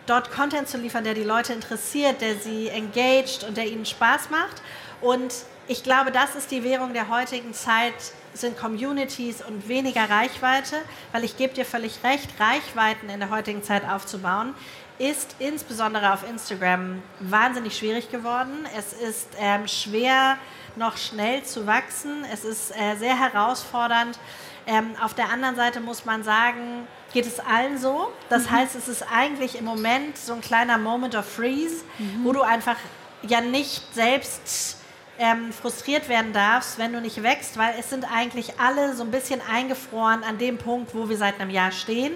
[0.06, 4.30] dort Content zu liefern, der die Leute interessiert, der sie engaged und der ihnen Spaß
[4.30, 4.62] macht.
[5.00, 5.32] Und
[5.66, 7.94] ich glaube, das ist die Währung der heutigen Zeit,
[8.40, 10.76] sind Communities und weniger Reichweite,
[11.12, 14.54] weil ich gebe dir völlig recht, Reichweiten in der heutigen Zeit aufzubauen,
[14.98, 18.66] ist insbesondere auf Instagram wahnsinnig schwierig geworden.
[18.76, 20.38] Es ist ähm, schwer,
[20.76, 22.24] noch schnell zu wachsen.
[22.32, 24.18] Es ist äh, sehr herausfordernd.
[24.66, 28.12] Ähm, auf der anderen Seite muss man sagen, geht es allen so.
[28.28, 28.50] Das mhm.
[28.50, 32.24] heißt, es ist eigentlich im Moment so ein kleiner Moment of Freeze, mhm.
[32.24, 32.76] wo du einfach
[33.22, 34.77] ja nicht selbst
[35.18, 39.10] ähm, frustriert werden darfst, wenn du nicht wächst, weil es sind eigentlich alle so ein
[39.10, 42.12] bisschen eingefroren an dem Punkt, wo wir seit einem Jahr stehen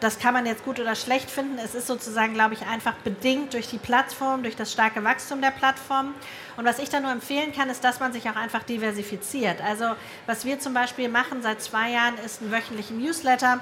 [0.00, 1.58] das kann man jetzt gut oder schlecht finden.
[1.58, 5.50] Es ist sozusagen, glaube ich, einfach bedingt durch die Plattform, durch das starke Wachstum der
[5.50, 6.14] Plattform.
[6.56, 9.62] Und was ich da nur empfehlen kann, ist, dass man sich auch einfach diversifiziert.
[9.62, 9.94] Also
[10.26, 13.60] was wir zum Beispiel machen seit zwei Jahren, ist einen wöchentlichen Newsletter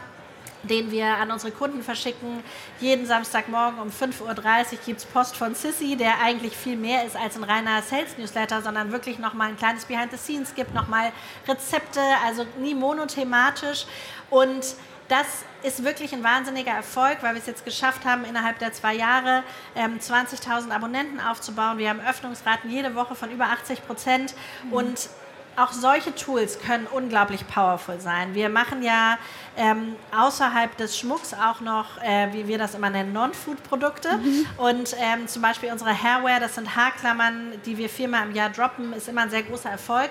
[0.68, 2.42] den wir an unsere Kunden verschicken.
[2.80, 7.16] Jeden Samstagmorgen um 5.30 Uhr gibt es Post von Sissy, der eigentlich viel mehr ist
[7.16, 11.12] als ein reiner Sales-Newsletter, sondern wirklich nochmal ein kleines Behind the Scenes gibt, nochmal
[11.46, 13.86] Rezepte, also nie monothematisch.
[14.30, 14.76] Und
[15.08, 15.26] das
[15.62, 19.42] ist wirklich ein wahnsinniger Erfolg, weil wir es jetzt geschafft haben, innerhalb der zwei Jahre
[19.76, 21.78] ähm, 20.000 Abonnenten aufzubauen.
[21.78, 24.72] Wir haben Öffnungsraten jede Woche von über 80 Prozent mhm.
[24.72, 25.08] und
[25.56, 28.34] auch solche Tools können unglaublich powerful sein.
[28.34, 29.18] Wir machen ja
[29.56, 34.16] ähm, außerhalb des Schmucks auch noch, äh, wie wir das immer nennen, Non-Food-Produkte.
[34.16, 34.46] Mhm.
[34.56, 38.92] Und ähm, zum Beispiel unsere Hairwear, das sind Haarklammern, die wir viermal im Jahr droppen,
[38.92, 40.10] ist immer ein sehr großer Erfolg.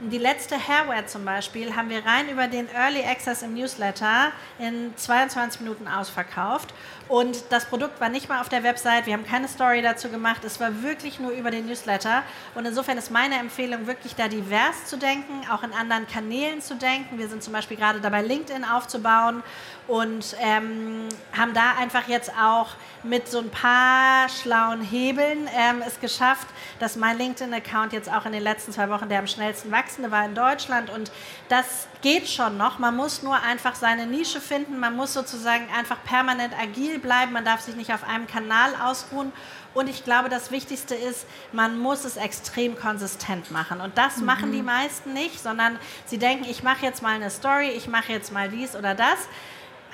[0.00, 4.32] Und die letzte Hairwear zum Beispiel haben wir rein über den Early Access im Newsletter
[4.58, 6.74] in 22 Minuten ausverkauft.
[7.08, 10.42] Und das Produkt war nicht mal auf der Website, wir haben keine Story dazu gemacht,
[10.44, 12.22] es war wirklich nur über den Newsletter.
[12.54, 16.76] Und insofern ist meine Empfehlung, wirklich da divers zu denken, auch in anderen Kanälen zu
[16.76, 17.18] denken.
[17.18, 19.42] Wir sind zum Beispiel gerade dabei, LinkedIn aufzubauen
[19.86, 22.70] und ähm, haben da einfach jetzt auch
[23.02, 28.32] mit so ein paar schlauen Hebeln ähm, es geschafft, dass mein LinkedIn-Account jetzt auch in
[28.32, 30.88] den letzten zwei Wochen der am schnellsten wachsende war in Deutschland.
[30.88, 31.12] Und
[31.50, 32.78] das geht schon noch.
[32.78, 34.80] Man muss nur einfach seine Nische finden.
[34.80, 37.32] Man muss sozusagen einfach permanent agil bleiben.
[37.32, 39.32] Man darf sich nicht auf einem Kanal ausruhen.
[39.74, 43.80] Und ich glaube, das Wichtigste ist, man muss es extrem konsistent machen.
[43.80, 44.26] Und das mhm.
[44.26, 48.12] machen die meisten nicht, sondern sie denken, ich mache jetzt mal eine Story, ich mache
[48.12, 49.28] jetzt mal dies oder das.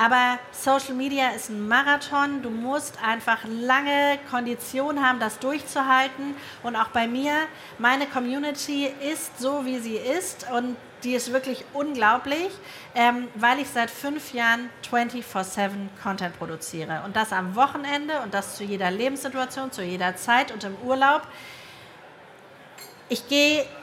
[0.00, 2.42] Aber Social Media ist ein Marathon.
[2.42, 6.34] Du musst einfach lange Kondition haben, das durchzuhalten.
[6.62, 7.34] Und auch bei mir,
[7.78, 10.46] meine Community ist so, wie sie ist.
[10.50, 12.50] Und die ist wirklich unglaublich,
[12.94, 15.70] ähm, weil ich seit fünf Jahren 24-7
[16.02, 17.02] Content produziere.
[17.04, 21.22] Und das am Wochenende und das zu jeder Lebenssituation, zu jeder Zeit und im Urlaub.
[23.12, 23.24] Ich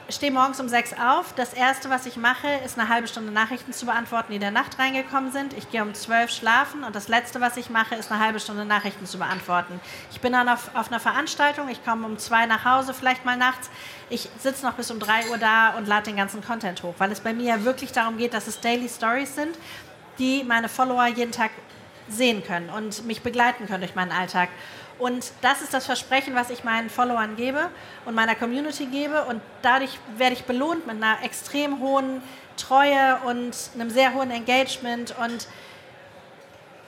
[0.08, 1.34] stehe morgens um sechs auf.
[1.34, 4.50] Das erste, was ich mache, ist eine halbe Stunde Nachrichten zu beantworten, die in der
[4.50, 5.52] Nacht reingekommen sind.
[5.52, 8.64] Ich gehe um zwölf schlafen und das letzte, was ich mache, ist eine halbe Stunde
[8.64, 9.80] Nachrichten zu beantworten.
[10.12, 11.68] Ich bin dann auf, auf einer Veranstaltung.
[11.68, 13.68] Ich komme um zwei nach Hause, vielleicht mal nachts.
[14.10, 17.12] Ich sitze noch bis um drei Uhr da und lade den ganzen Content hoch, weil
[17.12, 19.56] es bei mir ja wirklich darum geht, dass es Daily Stories sind,
[20.18, 21.50] die meine Follower jeden Tag
[22.08, 24.48] sehen können und mich begleiten können durch meinen Alltag.
[24.98, 27.70] Und das ist das Versprechen, was ich meinen Followern gebe
[28.04, 29.24] und meiner Community gebe.
[29.24, 32.20] Und dadurch werde ich belohnt mit einer extrem hohen
[32.56, 35.14] Treue und einem sehr hohen Engagement.
[35.22, 35.46] Und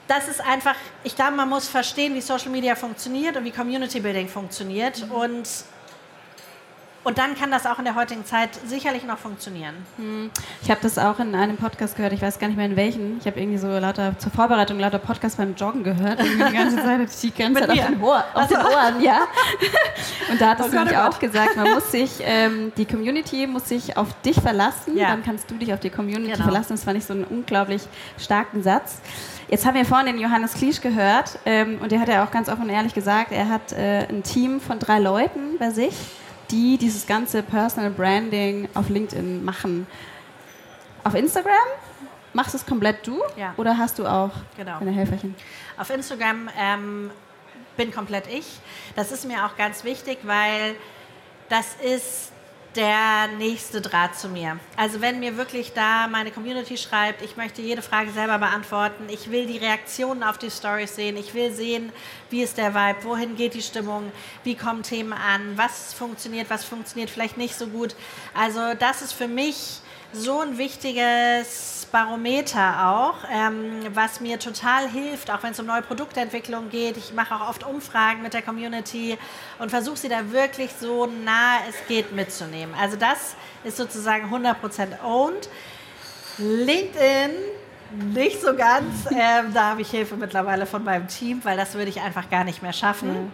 [0.07, 4.01] das ist einfach, ich glaube, man muss verstehen, wie Social Media funktioniert und wie Community
[4.01, 5.05] Building funktioniert.
[5.05, 5.11] Mhm.
[5.11, 5.49] Und
[7.03, 9.73] und dann kann das auch in der heutigen Zeit sicherlich noch funktionieren.
[9.97, 10.29] Hm.
[10.61, 13.17] Ich habe das auch in einem Podcast gehört, ich weiß gar nicht mehr in welchen.
[13.17, 16.19] Ich habe irgendwie so lauter zur Vorbereitung lauter Podcasts beim Joggen gehört.
[16.19, 19.21] Und die ganze Zeit, die ganze Zeit auf, den, Ohr, auf den, Ohren, ja.
[20.31, 23.47] Und da hat es oh nämlich oh auch gesagt, man muss sich, ähm, die Community
[23.47, 25.07] muss sich auf dich verlassen, ja.
[25.09, 26.43] dann kannst du dich auf die Community genau.
[26.43, 26.73] verlassen.
[26.73, 27.81] Das fand ich so einen unglaublich
[28.19, 28.99] starken Satz.
[29.49, 32.47] Jetzt haben wir vorhin den Johannes Kliesch gehört ähm, und der hat ja auch ganz
[32.47, 35.95] offen und ehrlich gesagt, er hat äh, ein Team von drei Leuten bei sich
[36.51, 39.87] die dieses ganze Personal Branding auf LinkedIn machen.
[41.03, 41.53] Auf Instagram
[42.33, 43.53] machst du es komplett du ja.
[43.57, 44.79] oder hast du auch genau.
[44.79, 45.35] eine Helferchen?
[45.77, 47.11] Auf Instagram ähm,
[47.77, 48.59] bin komplett ich.
[48.95, 50.75] Das ist mir auch ganz wichtig, weil
[51.49, 52.30] das ist
[52.75, 54.57] der nächste Draht zu mir.
[54.77, 59.29] Also wenn mir wirklich da meine Community schreibt, ich möchte jede Frage selber beantworten, ich
[59.29, 61.91] will die Reaktionen auf die Stories sehen, ich will sehen,
[62.29, 64.11] wie ist der Vibe, wohin geht die Stimmung,
[64.43, 67.95] wie kommen Themen an, was funktioniert, was funktioniert vielleicht nicht so gut.
[68.33, 69.81] Also das ist für mich
[70.13, 75.81] so ein wichtiges Barometer auch, ähm, was mir total hilft, auch wenn es um neue
[75.81, 76.97] Produktentwicklung geht.
[76.97, 79.17] Ich mache auch oft Umfragen mit der Community
[79.59, 82.73] und versuche sie da wirklich so nah es geht mitzunehmen.
[82.79, 85.49] Also das ist sozusagen 100% owned.
[86.37, 87.31] LinkedIn
[88.13, 89.05] nicht so ganz.
[89.11, 92.43] Ähm, da habe ich Hilfe mittlerweile von meinem Team, weil das würde ich einfach gar
[92.43, 93.25] nicht mehr schaffen.
[93.25, 93.31] Mhm.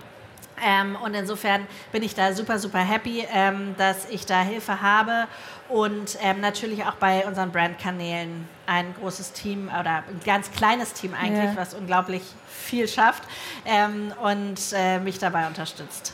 [0.65, 5.27] Ähm, und insofern bin ich da super, super happy, ähm, dass ich da Hilfe habe
[5.69, 11.13] und ähm, natürlich auch bei unseren Brandkanälen ein großes Team oder ein ganz kleines Team
[11.13, 11.55] eigentlich, ja.
[11.55, 13.23] was unglaublich viel schafft
[13.65, 16.13] ähm, und äh, mich dabei unterstützt.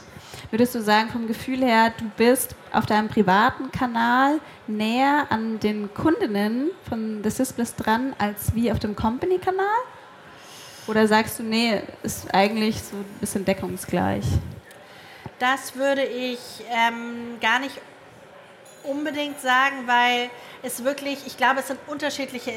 [0.52, 5.92] Würdest du sagen, vom Gefühl her, du bist auf deinem privaten Kanal näher an den
[5.94, 9.66] Kundinnen von The Sisbliss dran als wie auf dem Company-Kanal?
[10.88, 14.26] Oder sagst du, nee, ist eigentlich so ein bisschen deckungsgleich?
[15.40, 17.80] Das würde ich ähm, gar nicht
[18.84, 20.30] unbedingt sagen, weil
[20.62, 22.52] es wirklich, ich glaube, es sind unterschiedliche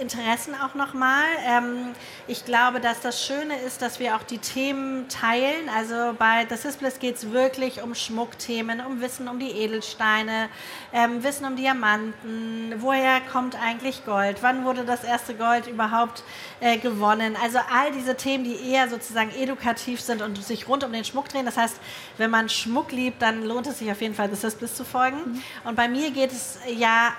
[0.00, 1.24] Interessen auch nochmal.
[1.46, 1.94] Ähm,
[2.26, 5.68] ich glaube, dass das Schöne ist, dass wir auch die Themen teilen.
[5.74, 10.48] Also bei The Sisbliss geht es wirklich um Schmuckthemen, um Wissen um die Edelsteine,
[10.92, 16.22] ähm, Wissen um Diamanten, woher kommt eigentlich Gold, wann wurde das erste Gold überhaupt
[16.60, 17.36] äh, gewonnen.
[17.42, 21.28] Also all diese Themen, die eher sozusagen edukativ sind und sich rund um den Schmuck
[21.28, 21.46] drehen.
[21.46, 21.76] Das heißt,
[22.18, 25.18] wenn man Schmuck liebt, dann lohnt es sich auf jeden Fall, The Sisbliss zu folgen.
[25.18, 25.42] Mhm.
[25.64, 27.12] Und bei mir geht es ja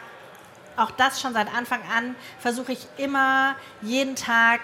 [0.77, 4.61] auch das schon seit Anfang an, versuche ich immer jeden Tag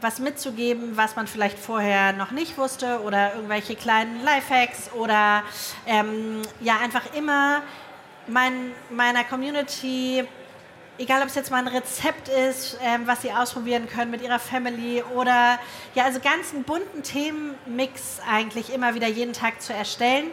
[0.00, 5.42] was mitzugeben, was man vielleicht vorher noch nicht wusste oder irgendwelche kleinen Lifehacks oder
[5.86, 7.62] ähm, ja, einfach immer
[8.26, 10.24] mein, meiner Community,
[10.98, 14.38] egal ob es jetzt mal ein Rezept ist, ähm, was sie ausprobieren können mit ihrer
[14.38, 15.58] Family oder
[15.94, 20.30] ja, also ganz einen bunten Themenmix eigentlich immer wieder jeden Tag zu erstellen,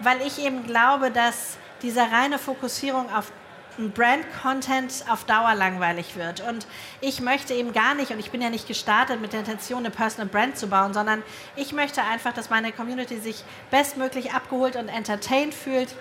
[0.00, 3.30] weil ich eben glaube, dass diese reine Fokussierung auf
[3.78, 6.40] Brand-Content auf Dauer langweilig wird.
[6.40, 6.66] Und
[7.00, 9.90] ich möchte eben gar nicht, und ich bin ja nicht gestartet mit der Intention, eine
[9.90, 11.22] Personal Brand zu bauen, sondern
[11.56, 15.94] ich möchte einfach, dass meine Community sich bestmöglich abgeholt und entertained fühlt,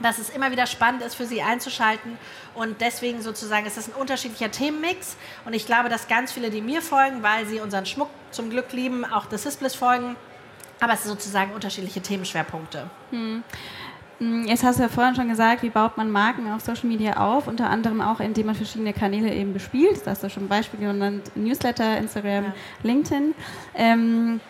[0.00, 2.18] dass es immer wieder spannend ist für sie einzuschalten.
[2.54, 5.16] Und deswegen sozusagen ist das ein unterschiedlicher Themenmix.
[5.44, 8.72] Und ich glaube, dass ganz viele, die mir folgen, weil sie unseren Schmuck zum Glück
[8.72, 10.16] lieben, auch The Sisbliss folgen.
[10.80, 12.88] Aber es sind sozusagen unterschiedliche Themenschwerpunkte.
[13.10, 13.44] Hm.
[14.20, 17.16] Mm, jetzt hast du ja vorhin schon gesagt, wie baut man Marken auf Social Media
[17.16, 20.02] auf, unter anderem auch, indem man verschiedene Kanäle eben bespielt.
[20.04, 22.52] Da hast du schon Beispiele genannt, Newsletter, Instagram, ja.
[22.82, 23.34] LinkedIn.
[23.74, 24.40] Ähm,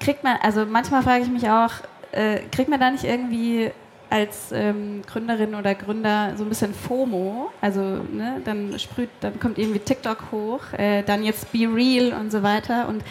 [0.00, 1.70] kriegt man, also manchmal frage ich mich auch,
[2.10, 3.70] äh, kriegt man da nicht irgendwie
[4.10, 9.56] als ähm, Gründerin oder Gründer so ein bisschen FOMO, also ne, dann sprüht, dann kommt
[9.56, 13.02] irgendwie TikTok hoch, äh, dann jetzt Be Real und so weiter und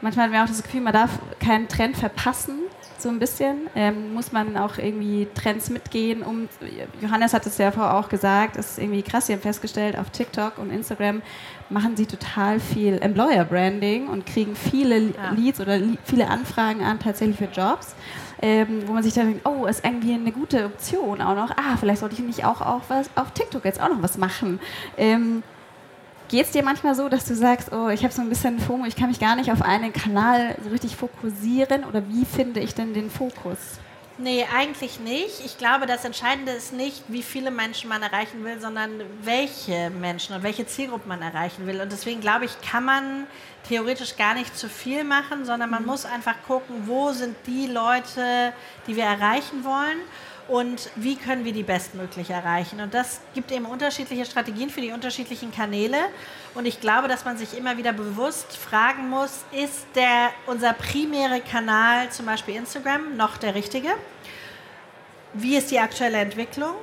[0.00, 2.60] manchmal hat man auch das Gefühl, man darf keinen Trend verpassen
[3.02, 3.68] so ein bisschen.
[3.74, 6.22] Ähm, muss man auch irgendwie Trends mitgehen.
[6.22, 6.48] Um,
[7.00, 10.10] Johannes hat es ja vorher auch gesagt, es ist irgendwie krass, sie haben festgestellt, auf
[10.10, 11.22] TikTok und Instagram
[11.68, 15.30] machen sie total viel Employer Branding und kriegen viele ja.
[15.34, 17.94] Leads oder viele Anfragen an tatsächlich für Jobs.
[18.42, 21.50] Ähm, wo man sich dann denkt, oh, ist irgendwie eine gute Option auch noch.
[21.52, 24.60] Ah, vielleicht sollte ich nicht auch, auch was auf TikTok jetzt auch noch was machen.
[24.98, 25.42] Ähm,
[26.28, 28.84] Geht es dir manchmal so, dass du sagst, oh, ich habe so ein bisschen FOMO,
[28.86, 31.84] ich kann mich gar nicht auf einen Kanal so richtig fokussieren?
[31.84, 33.58] Oder wie finde ich denn den Fokus?
[34.18, 35.44] Nee, eigentlich nicht.
[35.44, 40.34] Ich glaube, das Entscheidende ist nicht, wie viele Menschen man erreichen will, sondern welche Menschen
[40.34, 41.80] und welche Zielgruppen man erreichen will.
[41.80, 43.26] Und deswegen glaube ich, kann man
[43.68, 45.88] theoretisch gar nicht zu viel machen, sondern man mhm.
[45.88, 48.52] muss einfach gucken, wo sind die Leute,
[48.88, 49.98] die wir erreichen wollen
[50.48, 52.80] und wie können wir die bestmöglich erreichen.
[52.80, 55.98] Und das gibt eben unterschiedliche Strategien für die unterschiedlichen Kanäle.
[56.54, 61.40] Und ich glaube, dass man sich immer wieder bewusst fragen muss, ist der, unser primäre
[61.40, 63.88] Kanal, zum Beispiel Instagram, noch der richtige?
[65.32, 66.74] Wie ist die aktuelle Entwicklung?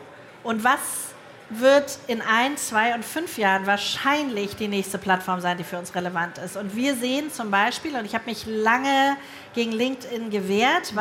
[0.43, 1.13] Und was
[1.49, 5.93] wird in ein, zwei und fünf Jahren wahrscheinlich die nächste Plattform sein, die für uns
[5.93, 6.57] relevant ist.
[6.57, 9.17] Und wir sehen zum Beispiel, und ich habe mich lange
[9.53, 10.97] gegen LinkedIn gewehrt, mhm.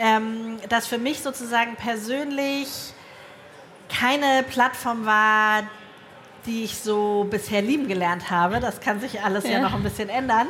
[0.00, 2.68] Ähm, das für mich sozusagen persönlich
[3.88, 5.62] keine Plattform war,
[6.46, 8.60] die ich so bisher lieben gelernt habe.
[8.60, 10.46] Das kann sich alles ja, ja noch ein bisschen ändern.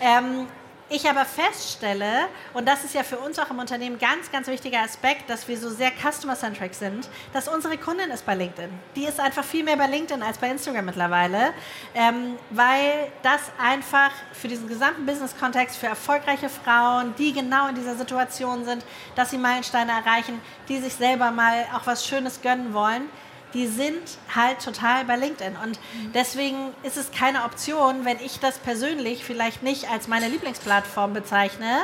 [0.00, 0.46] Ähm,
[0.92, 4.80] ich aber feststelle, und das ist ja für uns auch im Unternehmen ganz, ganz wichtiger
[4.80, 8.70] Aspekt, dass wir so sehr customer-centric sind, dass unsere Kundin ist bei LinkedIn.
[8.94, 11.54] Die ist einfach viel mehr bei LinkedIn als bei Instagram mittlerweile,
[11.94, 17.96] ähm, weil das einfach für diesen gesamten Business-Kontext, für erfolgreiche Frauen, die genau in dieser
[17.96, 23.08] Situation sind, dass sie Meilensteine erreichen, die sich selber mal auch was Schönes gönnen wollen,
[23.54, 25.56] die sind halt total bei LinkedIn.
[25.62, 25.78] Und
[26.14, 31.80] deswegen ist es keine Option, wenn ich das persönlich vielleicht nicht als meine Lieblingsplattform bezeichne,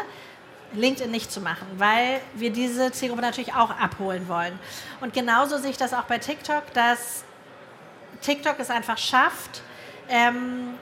[0.74, 4.58] LinkedIn nicht zu machen, weil wir diese Zielgruppe natürlich auch abholen wollen.
[5.00, 7.24] Und genauso sehe ich das auch bei TikTok, dass
[8.20, 9.62] TikTok es einfach schafft,
[10.08, 10.74] ähm,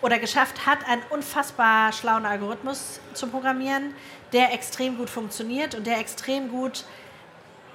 [0.00, 3.94] oder geschafft hat, einen unfassbar schlauen Algorithmus zu programmieren,
[4.32, 6.84] der extrem gut funktioniert und der extrem gut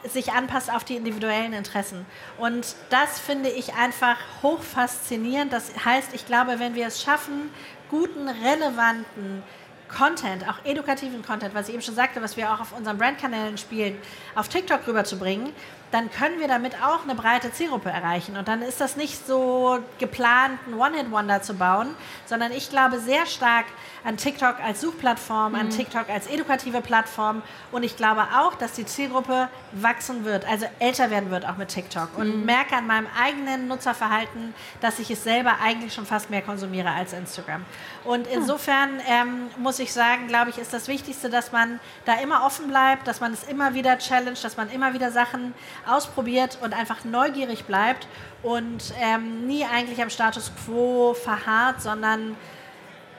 [0.07, 2.05] sich anpasst auf die individuellen Interessen.
[2.37, 5.53] Und das finde ich einfach hoch faszinierend.
[5.53, 7.49] Das heißt, ich glaube, wenn wir es schaffen,
[7.89, 9.43] guten, relevanten,
[9.87, 13.57] Content, auch edukativen Content, was ich eben schon sagte, was wir auch auf unseren Brandkanälen
[13.57, 13.97] spielen,
[14.33, 15.53] auf TikTok rüberzubringen,
[15.93, 18.35] dann können wir damit auch eine breite Zielgruppe erreichen.
[18.35, 23.27] Und dann ist das nicht so geplant, ein One-Hit-Wonder zu bauen, sondern ich glaube sehr
[23.27, 23.65] stark
[24.03, 25.59] an TikTok als Suchplattform, mhm.
[25.59, 27.43] an TikTok als edukative Plattform.
[27.71, 31.69] Und ich glaube auch, dass die Zielgruppe wachsen wird, also älter werden wird auch mit
[31.69, 32.17] TikTok.
[32.17, 32.45] Und mhm.
[32.45, 37.13] merke an meinem eigenen Nutzerverhalten, dass ich es selber eigentlich schon fast mehr konsumiere als
[37.13, 37.63] Instagram.
[38.03, 42.45] Und insofern ähm, muss ich sagen, glaube ich, ist das Wichtigste, dass man da immer
[42.45, 45.53] offen bleibt, dass man es immer wieder challenge, dass man immer wieder Sachen
[45.87, 48.07] ausprobiert und einfach neugierig bleibt
[48.41, 52.35] und ähm, nie eigentlich am Status quo verharrt, sondern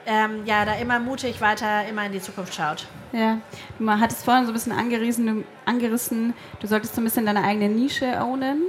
[0.05, 2.85] ähm, ja, da immer mutig weiter immer in die Zukunft schaut.
[3.11, 3.39] Ja,
[3.79, 7.69] du hattest vorhin so ein bisschen angerissen, angerissen du solltest so ein bisschen deine eigene
[7.69, 8.61] Nische ownen.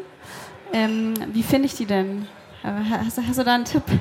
[0.72, 2.26] Ähm, wie finde ich die denn?
[2.62, 3.82] Hast, hast, du da einen Tipp?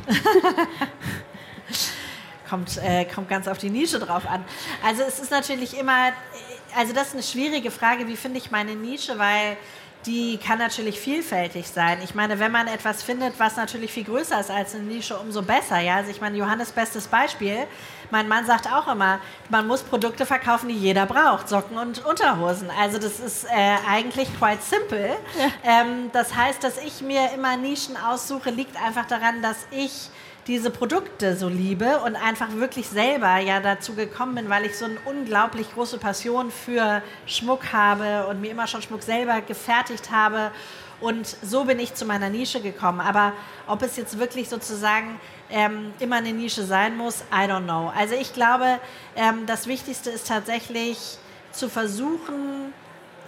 [2.50, 4.44] kommt, äh, kommt ganz auf die Nische drauf an.
[4.84, 6.12] Also es ist natürlich immer,
[6.76, 9.58] also das ist eine schwierige Frage, wie finde ich meine Nische, weil
[10.06, 12.00] die kann natürlich vielfältig sein.
[12.04, 15.41] Ich meine, wenn man etwas findet, was natürlich viel größer ist als eine Nische, umso
[15.41, 15.80] besser.
[15.80, 15.96] Ja?
[15.96, 17.65] Also ich meine, Johannes bestes Beispiel.
[18.12, 22.70] Mein Mann sagt auch immer, man muss Produkte verkaufen, die jeder braucht, Socken und Unterhosen.
[22.80, 25.18] Also das ist äh, eigentlich quite simple.
[25.39, 25.82] Ja.
[25.82, 30.10] Ähm, das heißt, dass ich mir immer Nischen aussuche, liegt einfach daran, dass ich
[30.48, 34.86] diese Produkte so liebe und einfach wirklich selber ja dazu gekommen bin, weil ich so
[34.86, 40.52] eine unglaublich große Passion für Schmuck habe und mir immer schon Schmuck selber gefertigt habe.
[41.02, 43.02] Und so bin ich zu meiner Nische gekommen.
[43.02, 43.34] Aber
[43.68, 47.92] ob es jetzt wirklich sozusagen ähm, immer eine Nische sein muss, I don't know.
[47.96, 48.80] Also ich glaube,
[49.16, 51.18] ähm, das Wichtigste ist tatsächlich
[51.52, 52.74] zu versuchen,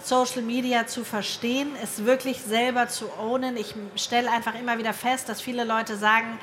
[0.02, 3.56] Social Media zu verstehen, es wirklich selber zu ownen.
[3.56, 6.38] Ich stelle einfach immer wieder fest, dass viele Leute sagen,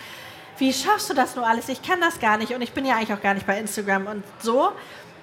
[0.57, 1.69] wie schaffst du das nur alles?
[1.69, 4.07] Ich kann das gar nicht und ich bin ja eigentlich auch gar nicht bei Instagram
[4.07, 4.71] und so.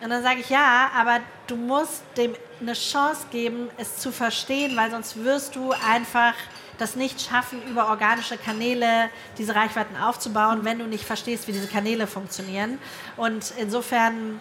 [0.03, 4.77] Und dann sage ich, ja, aber du musst dem eine Chance geben, es zu verstehen,
[4.77, 6.35] weil sonst wirst du einfach
[6.79, 11.69] das nicht schaffen, über organische Kanäle diese Reichweiten aufzubauen, wenn du nicht verstehst, wie diese
[11.69, 12.79] Kanäle funktionieren.
[13.17, 14.41] Und insofern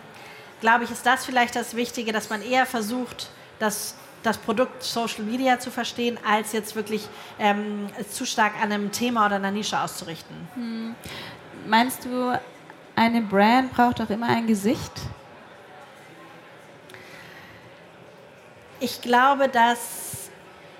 [0.62, 5.23] glaube ich, ist das vielleicht das Wichtige, dass man eher versucht, das das Produkt Social
[5.23, 7.07] Media zu verstehen, als jetzt wirklich
[7.39, 10.36] ähm, zu stark an einem Thema oder einer Nische auszurichten.
[10.55, 10.95] Hm.
[11.67, 12.39] Meinst du,
[12.95, 14.91] eine Brand braucht auch immer ein Gesicht?
[18.79, 20.12] Ich glaube, dass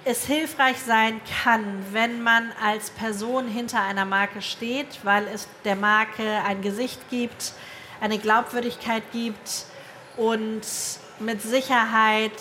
[0.06, 5.75] es hilfreich sein kann, wenn man als Person hinter einer Marke steht, weil es der
[5.75, 7.54] Marke ein Gesicht gibt,
[7.99, 9.65] eine Glaubwürdigkeit gibt
[10.17, 10.62] und
[11.19, 12.32] mit Sicherheit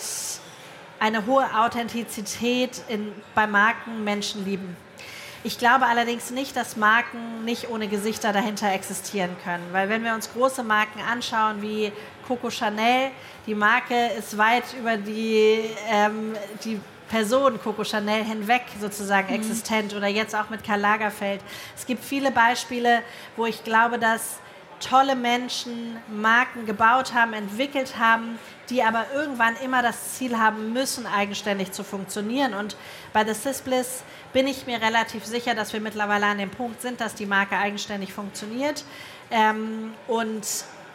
[1.01, 4.77] eine hohe Authentizität in, bei Marken Menschen lieben.
[5.43, 9.63] Ich glaube allerdings nicht, dass Marken nicht ohne Gesichter dahinter existieren können.
[9.71, 11.91] Weil wenn wir uns große Marken anschauen wie
[12.27, 13.09] Coco Chanel,
[13.47, 19.39] die Marke ist weit über die, ähm, die Person Coco Chanel hinweg sozusagen mhm.
[19.39, 21.41] existent oder jetzt auch mit Karl Lagerfeld.
[21.75, 23.01] Es gibt viele Beispiele,
[23.35, 24.37] wo ich glaube, dass
[24.79, 28.37] tolle Menschen Marken gebaut haben, entwickelt haben,
[28.71, 32.53] die aber irgendwann immer das Ziel haben müssen, eigenständig zu funktionieren.
[32.53, 32.77] Und
[33.13, 34.03] bei The Sisbliss
[34.33, 37.57] bin ich mir relativ sicher, dass wir mittlerweile an dem Punkt sind, dass die Marke
[37.57, 38.85] eigenständig funktioniert.
[39.29, 40.47] Ähm, und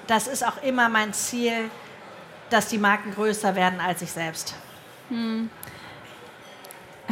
[0.06, 1.70] das ist auch immer mein Ziel,
[2.50, 4.54] dass die Marken größer werden als ich selbst.
[5.10, 5.50] Hm.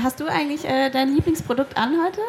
[0.02, 2.20] Hast du eigentlich äh, dein Lieblingsprodukt an heute?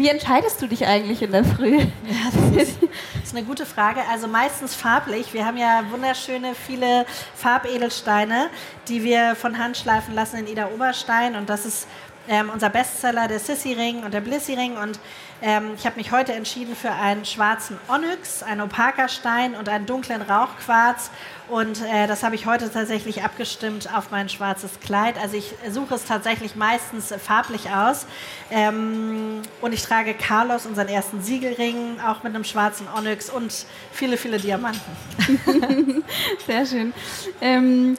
[0.00, 1.76] Wie entscheidest du dich eigentlich in der Früh?
[1.76, 4.00] Ja, das ist, das ist eine gute Frage.
[4.10, 5.34] Also meistens farblich.
[5.34, 8.48] Wir haben ja wunderschöne, viele Farbedelsteine,
[8.88, 11.36] die wir von Hand schleifen lassen in Ida Oberstein.
[11.36, 11.86] Und das ist
[12.30, 14.78] ähm, unser Bestseller, der Sissy-Ring und der Blissy-Ring.
[14.78, 14.98] Und
[15.42, 19.86] ähm, ich habe mich heute entschieden für einen schwarzen Onyx, einen opaker Stein und einen
[19.86, 21.10] dunklen Rauchquarz.
[21.48, 25.16] Und äh, das habe ich heute tatsächlich abgestimmt auf mein schwarzes Kleid.
[25.20, 28.06] Also ich suche es tatsächlich meistens farblich aus.
[28.50, 34.16] Ähm, und ich trage Carlos, unseren ersten Siegelring, auch mit einem schwarzen Onyx und viele,
[34.16, 34.92] viele Diamanten.
[36.46, 36.92] Sehr schön.
[37.40, 37.96] Ähm,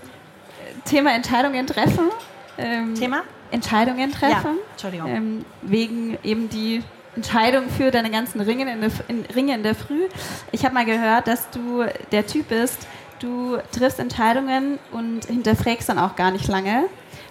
[0.86, 2.10] Thema Entscheidungen treffen.
[2.58, 3.24] Ähm, Thema?
[3.50, 4.56] Entscheidungen treffen.
[4.56, 5.10] Ja, Entschuldigung.
[5.10, 6.84] Ähm, wegen eben die
[7.16, 10.07] Entscheidung für deine ganzen Ringe in der, in, Ringe in der Früh.
[10.51, 12.88] Ich habe mal gehört, dass du der Typ bist,
[13.20, 16.86] du triffst Entscheidungen und hinterfragst dann auch gar nicht lange,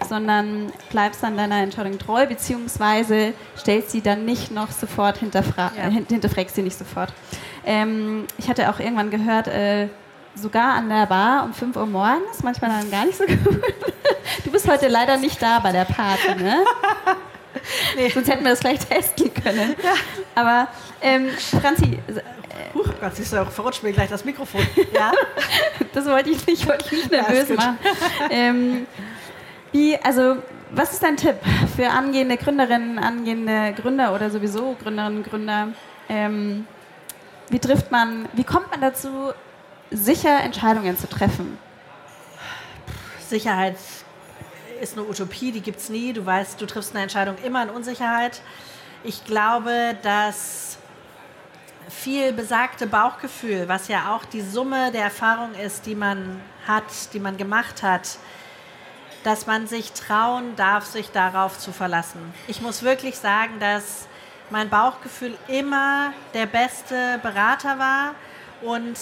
[0.08, 5.88] sondern bleibst dann deiner Entscheidung treu, beziehungsweise stellst sie dann nicht noch sofort hinterfragst, ja.
[5.88, 7.12] hinterfragst sie nicht sofort.
[7.64, 9.88] Ähm, ich hatte auch irgendwann gehört, äh,
[10.34, 13.62] sogar an der Bar um 5 Uhr morgens, manchmal dann gar nicht so gut.
[14.44, 16.64] Du bist heute leider nicht da bei der Party, ne?
[17.96, 18.08] Nee.
[18.10, 19.74] Sonst hätten wir das gleich testen können.
[19.82, 19.94] Ja.
[20.34, 20.68] Aber
[21.00, 21.30] ähm,
[21.60, 21.98] Franzi.
[22.06, 24.60] Äh, Huch, Gott, siehst du, verrutscht mir gleich das Mikrofon.
[24.94, 25.12] Ja?
[25.92, 27.78] das wollte ich nicht, wollte ich nicht nervös ja, machen.
[28.30, 28.86] Ähm,
[29.72, 30.36] wie, also,
[30.70, 31.36] was ist dein Tipp
[31.76, 35.68] für angehende Gründerinnen, angehende Gründer oder sowieso Gründerinnen und Gründer?
[36.08, 36.66] Ähm,
[37.50, 39.32] wie trifft man, wie kommt man dazu,
[39.90, 41.58] sicher Entscheidungen zu treffen?
[43.28, 43.76] Sicherheit
[44.80, 46.12] ist eine Utopie, die gibt es nie.
[46.12, 48.40] Du weißt, du triffst eine Entscheidung immer in Unsicherheit.
[49.04, 50.78] Ich glaube, dass
[51.88, 57.20] viel besagte Bauchgefühl, was ja auch die Summe der Erfahrung ist, die man hat, die
[57.20, 58.18] man gemacht hat,
[59.24, 62.32] dass man sich trauen darf, sich darauf zu verlassen.
[62.46, 64.06] Ich muss wirklich sagen, dass
[64.50, 68.14] mein Bauchgefühl immer der beste Berater war
[68.62, 68.96] und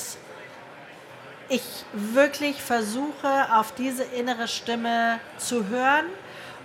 [1.49, 6.05] ich wirklich versuche, auf diese innere Stimme zu hören.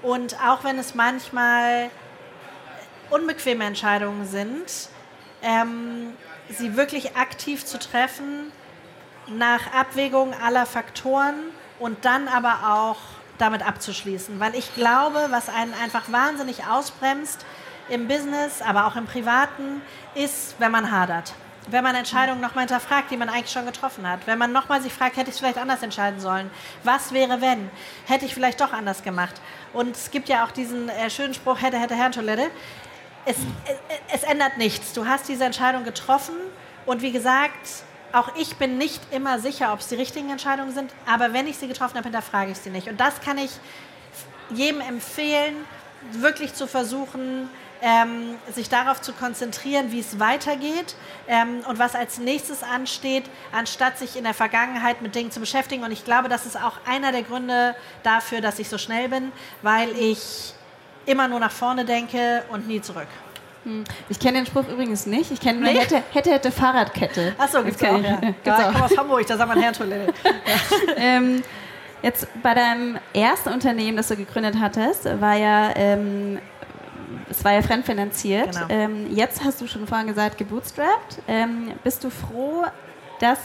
[0.02, 1.90] Und auch wenn es manchmal
[3.10, 4.90] unbequeme Entscheidungen sind,
[5.42, 6.14] ähm,
[6.50, 8.52] sie wirklich aktiv zu treffen,
[9.28, 11.36] nach Abwägung aller Faktoren
[11.80, 12.98] und dann aber auch
[13.38, 14.40] damit abzuschließen.
[14.40, 17.46] Weil ich glaube, was einen einfach wahnsinnig ausbremst
[17.88, 19.82] im Business, aber auch im Privaten,
[20.16, 21.34] ist, wenn man hadert
[21.70, 24.26] wenn man Entscheidungen nochmal hinterfragt, die man eigentlich schon getroffen hat.
[24.26, 26.49] Wenn man nochmal sich fragt, hätte ich es vielleicht anders entscheiden sollen?
[26.84, 27.70] Was wäre, wenn?
[28.05, 29.36] Hätte ich vielleicht doch anders gemacht?
[29.72, 32.49] Und es gibt ja auch diesen äh, schönen Spruch, hätte, hätte, Herrentoilette.
[33.26, 34.93] Es, es, es ändert nichts.
[34.93, 36.36] Du hast diese Entscheidung getroffen
[36.86, 40.93] und wie gesagt, auch ich bin nicht immer sicher, ob es die richtigen Entscheidungen sind,
[41.07, 42.88] aber wenn ich sie getroffen habe, hinterfrage ich sie nicht.
[42.88, 43.51] Und das kann ich
[44.51, 45.55] jedem empfehlen,
[46.11, 47.49] wirklich zu versuchen,
[47.84, 50.96] ähm, sich darauf zu konzentrieren, wie es weitergeht
[51.28, 55.84] ähm, und was als nächstes ansteht, anstatt sich in der Vergangenheit mit Dingen zu beschäftigen.
[55.84, 59.34] Und ich glaube, das ist auch einer der Gründe dafür, dass ich so schnell bin,
[59.62, 60.54] weil ich
[61.06, 63.08] immer nur nach vorne denke und nie zurück.
[63.66, 63.84] Hm.
[64.08, 65.32] Ich kenne den Spruch übrigens nicht.
[65.32, 65.80] Ich kenne nur nee?
[65.80, 67.36] hätte, hätte, hätte Fahrradkette.
[67.38, 68.16] Achso, gibt's auch, ja.
[68.22, 70.14] Gibt's ja, ich komme aus Hamburg, da sagt man Herrentoilette.
[70.96, 71.44] Ähm,
[72.02, 76.40] jetzt bei deinem ersten Unternehmen, das du gegründet hattest, war ja ähm,
[77.30, 78.51] es war ja fremdfinanziert.
[78.51, 78.66] Genau.
[78.70, 81.20] Ähm, jetzt hast du schon vorhin gesagt, gebootstrapped.
[81.28, 82.66] Ähm, bist du froh,
[83.20, 83.39] dass,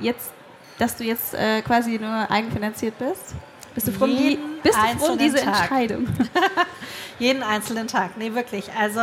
[0.00, 0.32] jetzt,
[0.78, 3.34] dass du jetzt äh, quasi nur eigenfinanziert bist?
[3.74, 5.60] Bist du froh, die, bist du froh um diese Tag.
[5.60, 6.08] Entscheidung?
[7.18, 8.16] Jeden einzelnen Tag.
[8.16, 8.70] Nee, wirklich.
[8.72, 9.00] Also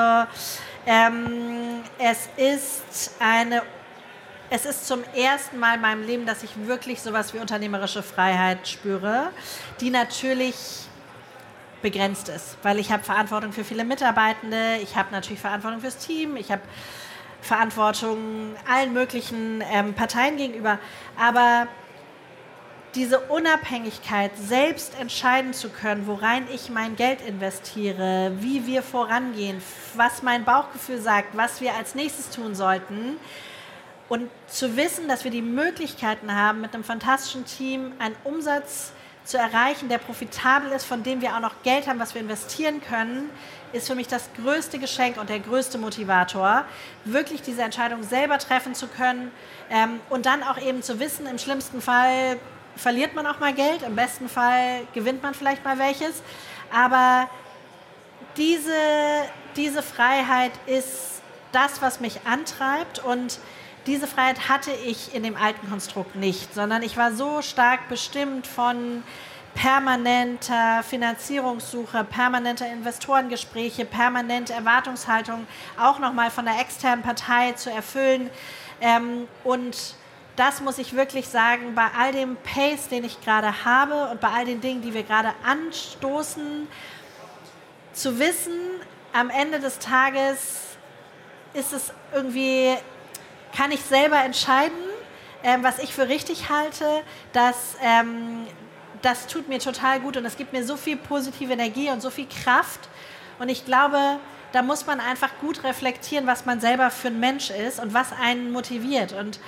[0.85, 3.61] ähm, es ist eine
[4.49, 8.67] es ist zum ersten Mal in meinem Leben, dass ich wirklich sowas wie unternehmerische Freiheit
[8.67, 9.31] spüre,
[9.81, 10.55] die natürlich
[11.89, 16.35] begrenzt ist, weil ich habe Verantwortung für viele Mitarbeitende, ich habe natürlich Verantwortung fürs Team,
[16.35, 16.61] ich habe
[17.39, 20.79] Verantwortung allen möglichen ähm, Parteien gegenüber,
[21.17, 21.67] aber
[22.93, 29.61] diese Unabhängigkeit, selbst entscheiden zu können, worein ich mein Geld investiere, wie wir vorangehen,
[29.95, 33.15] was mein Bauchgefühl sagt, was wir als nächstes tun sollten.
[34.09, 38.91] Und zu wissen, dass wir die Möglichkeiten haben, mit einem fantastischen Team einen Umsatz
[39.27, 42.81] zu erreichen, der profitabel ist, von dem wir auch noch Geld haben, was wir investieren
[42.81, 43.29] können,
[43.73, 46.63] ist für mich das größte Geschenk und der größte Motivator,
[47.03, 49.31] wirklich diese Entscheidung selber treffen zu können
[49.69, 52.39] ähm, und dann auch eben zu wissen, im schlimmsten Fall
[52.77, 56.23] verliert man auch mal Geld, im besten Fall gewinnt man vielleicht mal welches,
[56.71, 57.29] aber
[58.37, 58.71] diese,
[59.57, 61.21] diese Freiheit ist
[61.51, 63.39] das, was mich antreibt und
[63.87, 68.45] diese Freiheit hatte ich in dem alten Konstrukt nicht, sondern ich war so stark bestimmt
[68.45, 69.03] von
[69.55, 75.47] permanenter Finanzierungssuche, permanenter Investorengespräche, permanente Erwartungshaltung,
[75.79, 78.29] auch nochmal von der externen Partei zu erfüllen.
[78.81, 79.95] Ähm, und
[80.35, 84.29] das muss ich wirklich sagen, bei all dem Pace, den ich gerade habe und bei
[84.29, 86.67] all den Dingen, die wir gerade anstoßen,
[87.93, 88.59] zu wissen,
[89.13, 90.77] am Ende des Tages
[91.53, 92.75] ist es irgendwie,
[93.55, 94.77] kann ich selber entscheiden,
[95.43, 96.85] ähm, was ich für richtig halte,
[97.33, 98.47] dass ähm,
[99.01, 102.09] das tut mir total gut und es gibt mir so viel positive Energie und so
[102.09, 102.89] viel Kraft.
[103.39, 104.19] Und ich glaube,
[104.51, 108.11] da muss man einfach gut reflektieren, was man selber für ein Mensch ist und was
[108.11, 109.13] einen motiviert.
[109.13, 109.39] Und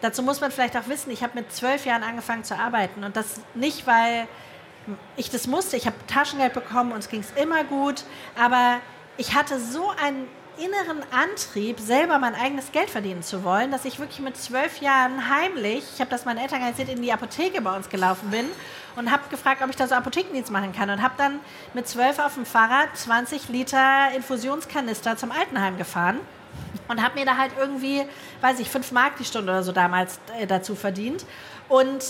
[0.00, 3.16] dazu muss man vielleicht auch wissen, ich habe mit zwölf Jahren angefangen zu arbeiten und
[3.16, 4.28] das nicht, weil
[5.16, 5.76] ich das musste.
[5.76, 8.04] Ich habe Taschengeld bekommen und es ging es immer gut,
[8.40, 8.78] aber
[9.16, 10.28] ich hatte so einen
[10.58, 15.28] inneren Antrieb, selber mein eigenes Geld verdienen zu wollen, dass ich wirklich mit zwölf Jahren
[15.28, 18.46] heimlich, ich habe das meinen Eltern erzählt, in die Apotheke bei uns gelaufen bin
[18.96, 21.40] und habe gefragt, ob ich da so Apothekendienst machen kann und habe dann
[21.74, 26.20] mit zwölf auf dem Fahrrad 20 Liter Infusionskanister zum Altenheim gefahren
[26.88, 28.04] und habe mir da halt irgendwie,
[28.40, 31.24] weiß ich, fünf Mark die Stunde oder so damals äh, dazu verdient.
[31.68, 32.04] Und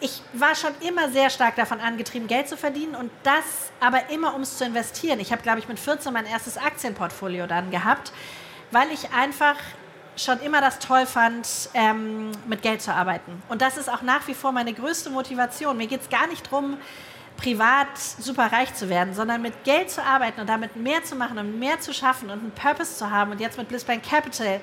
[0.00, 4.34] ich war schon immer sehr stark davon angetrieben, Geld zu verdienen und das aber immer,
[4.34, 5.20] um es zu investieren.
[5.20, 8.12] Ich habe, glaube ich, mit 14 mein erstes Aktienportfolio dann gehabt,
[8.70, 9.56] weil ich einfach
[10.16, 13.42] schon immer das toll fand, ähm, mit Geld zu arbeiten.
[13.48, 15.76] Und das ist auch nach wie vor meine größte Motivation.
[15.76, 16.78] Mir geht es gar nicht darum,
[17.36, 21.38] privat super reich zu werden, sondern mit Geld zu arbeiten und damit mehr zu machen
[21.38, 23.32] und mehr zu schaffen und einen Purpose zu haben.
[23.32, 24.60] Und jetzt mit Blissbank Capital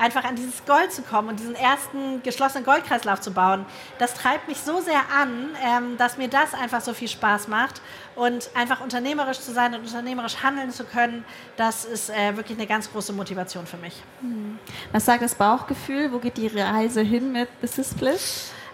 [0.00, 3.66] einfach an dieses Gold zu kommen und diesen ersten geschlossenen Goldkreislauf zu bauen,
[3.98, 7.80] das treibt mich so sehr an, ähm, dass mir das einfach so viel Spaß macht.
[8.16, 11.24] Und einfach unternehmerisch zu sein und unternehmerisch handeln zu können,
[11.56, 13.94] das ist äh, wirklich eine ganz große Motivation für mich.
[14.20, 14.58] Hm.
[14.92, 16.12] Was sagt das Bauchgefühl?
[16.12, 18.20] Wo geht die Reise hin mit The Split?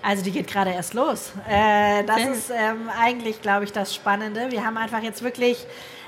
[0.02, 1.32] Also die geht gerade erst los.
[1.48, 4.50] Äh, das ist ähm, eigentlich, glaube ich, das Spannende.
[4.50, 5.66] Wir haben einfach jetzt wirklich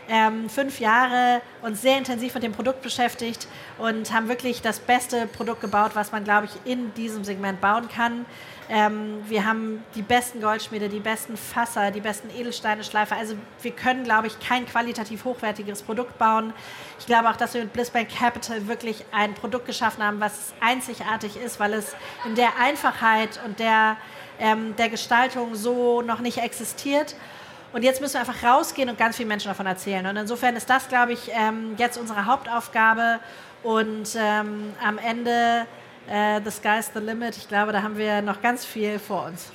[0.08, 3.46] ähm, fünf Jahre uns sehr intensiv mit dem Produkt beschäftigt
[3.78, 7.88] und haben wirklich das beste Produkt gebaut, was man, glaube ich, in diesem Segment bauen
[7.88, 8.24] kann.
[8.70, 13.16] Ähm, wir haben die besten Goldschmiede, die besten Fasser, die besten Edelsteine, Schleifer.
[13.16, 16.52] Also wir können, glaube ich, kein qualitativ hochwertigeres Produkt bauen.
[16.98, 21.36] Ich glaube auch, dass wir mit Blissbank Capital wirklich ein Produkt geschaffen haben, was einzigartig
[21.36, 21.94] ist, weil es
[22.26, 23.96] in der Einfachheit und der,
[24.38, 27.14] ähm, der Gestaltung so noch nicht existiert.
[27.72, 30.06] Und jetzt müssen wir einfach rausgehen und ganz vielen Menschen davon erzählen.
[30.06, 33.20] Und insofern ist das, glaube ich, ähm, jetzt unsere Hauptaufgabe.
[33.62, 35.66] Und ähm, am Ende,
[36.08, 37.36] äh, the sky's the limit.
[37.36, 39.50] Ich glaube, da haben wir noch ganz viel vor uns.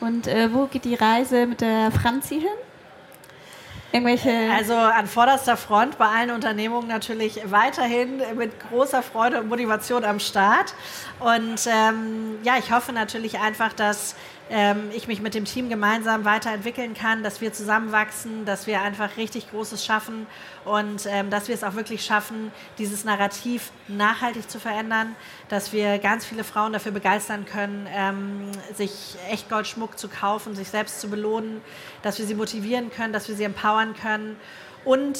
[0.00, 2.48] Und äh, wo geht die Reise mit der Franzi hin?
[3.94, 10.04] Irgendwelche also an vorderster Front bei allen Unternehmungen natürlich weiterhin mit großer Freude und Motivation
[10.04, 10.74] am Start.
[11.20, 14.16] Und ähm, ja, ich hoffe natürlich einfach, dass
[14.50, 19.16] ähm, ich mich mit dem Team gemeinsam weiterentwickeln kann, dass wir zusammenwachsen, dass wir einfach
[19.16, 20.26] richtig Großes schaffen
[20.64, 25.16] und ähm, dass wir es auch wirklich schaffen, dieses Narrativ nachhaltig zu verändern,
[25.48, 31.00] dass wir ganz viele Frauen dafür begeistern können, ähm, sich Echtgoldschmuck zu kaufen, sich selbst
[31.00, 31.62] zu belohnen,
[32.02, 34.36] dass wir sie motivieren können, dass wir sie empowern können
[34.84, 35.18] und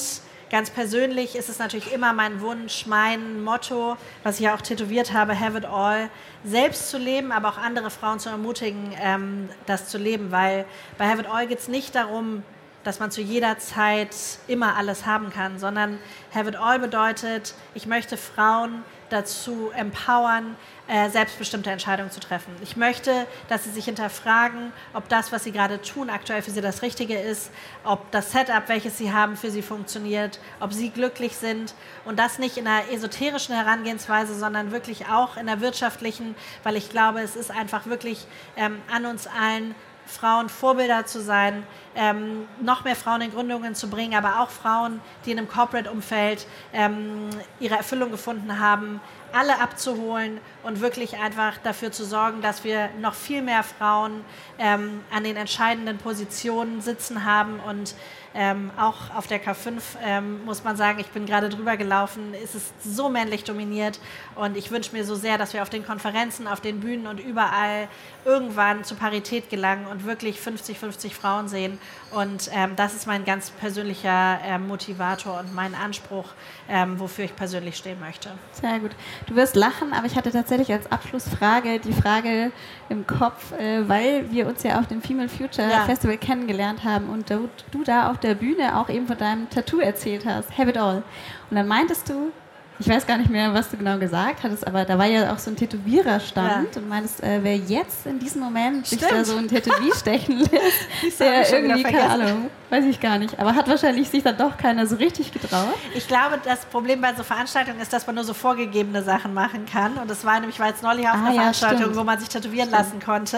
[0.51, 5.11] Ganz persönlich ist es natürlich immer mein Wunsch, mein Motto, was ich ja auch tätowiert
[5.11, 6.09] habe, Have it all,
[6.43, 10.31] selbst zu leben, aber auch andere Frauen zu ermutigen, ähm, das zu leben.
[10.31, 10.65] Weil
[10.99, 12.43] bei Have it all geht es nicht darum,
[12.83, 14.15] dass man zu jeder Zeit
[14.47, 15.97] immer alles haben kann, sondern
[16.33, 20.55] Have it all bedeutet, ich möchte Frauen dazu empowern,
[20.87, 22.55] äh, selbstbestimmte Entscheidungen zu treffen.
[22.61, 26.61] Ich möchte, dass sie sich hinterfragen, ob das, was sie gerade tun, aktuell für sie
[26.61, 27.51] das Richtige ist,
[27.83, 31.73] ob das Setup, welches sie haben, für sie funktioniert, ob sie glücklich sind
[32.05, 36.89] und das nicht in einer esoterischen Herangehensweise, sondern wirklich auch in der wirtschaftlichen, weil ich
[36.89, 39.73] glaube, es ist einfach wirklich ähm, an uns allen,
[40.05, 41.63] Frauen Vorbilder zu sein,
[41.95, 46.47] ähm, noch mehr Frauen in Gründungen zu bringen, aber auch Frauen, die in einem Corporate-Umfeld
[46.73, 47.29] ähm,
[47.59, 49.01] ihre Erfüllung gefunden haben,
[49.33, 54.23] alle abzuholen und wirklich einfach dafür zu sorgen, dass wir noch viel mehr Frauen
[54.57, 57.95] ähm, an den entscheidenden Positionen sitzen haben und
[58.35, 62.53] ähm, auch auf der K5 ähm, muss man sagen, ich bin gerade drüber gelaufen, ist
[62.53, 63.99] es so männlich dominiert
[64.35, 67.21] und ich wünsche mir so sehr, dass wir auf den Konferenzen, auf den Bühnen und
[67.21, 67.87] überall
[68.25, 71.79] irgendwann zu Parität gelangen und wirklich 50-50 Frauen sehen.
[72.15, 76.29] Und ähm, das ist mein ganz persönlicher äh, Motivator und mein Anspruch,
[76.69, 78.29] ähm, wofür ich persönlich stehen möchte.
[78.53, 78.91] Sehr gut.
[79.27, 82.53] Du wirst lachen, aber ich hatte tatsächlich als Abschlussfrage die Frage
[82.87, 85.83] im Kopf, äh, weil wir uns ja auf dem Female Future ja.
[85.83, 89.79] Festival kennengelernt haben und du, du da auf der Bühne auch eben von deinem Tattoo
[89.79, 91.03] erzählt hast, Have it all.
[91.49, 92.31] Und dann meintest du,
[92.77, 95.39] ich weiß gar nicht mehr, was du genau gesagt hattest, aber da war ja auch
[95.39, 96.81] so ein Tätowiererstand ja.
[96.81, 99.01] und meinst, äh, wer jetzt in diesem Moment Stimmt.
[99.01, 103.39] sich da so ein Tätowier stechen lässt, der irgendwie, keine Ahnung, weiß ich gar nicht,
[103.39, 105.75] aber hat wahrscheinlich sich dann doch keiner so richtig getraut.
[105.93, 109.65] Ich glaube, das Problem bei so Veranstaltungen ist, dass man nur so vorgegebene Sachen machen
[109.71, 111.95] kann und das war nämlich, war jetzt neulich auf ah, einer ja, Veranstaltung, stimmt.
[111.95, 112.83] wo man sich tätowieren stimmt.
[112.83, 113.37] lassen konnte,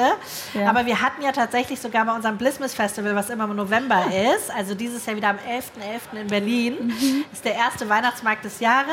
[0.56, 0.68] ja.
[0.68, 4.34] aber wir hatten ja tatsächlich sogar bei unserem Blissmas Festival, was immer im November ah.
[4.36, 6.16] ist, also dieses Jahr wieder am 11.11.
[6.16, 6.22] .11.
[6.22, 7.26] in Berlin, mhm.
[7.32, 8.88] ist der erste Weihnachtsmarkt des Jahres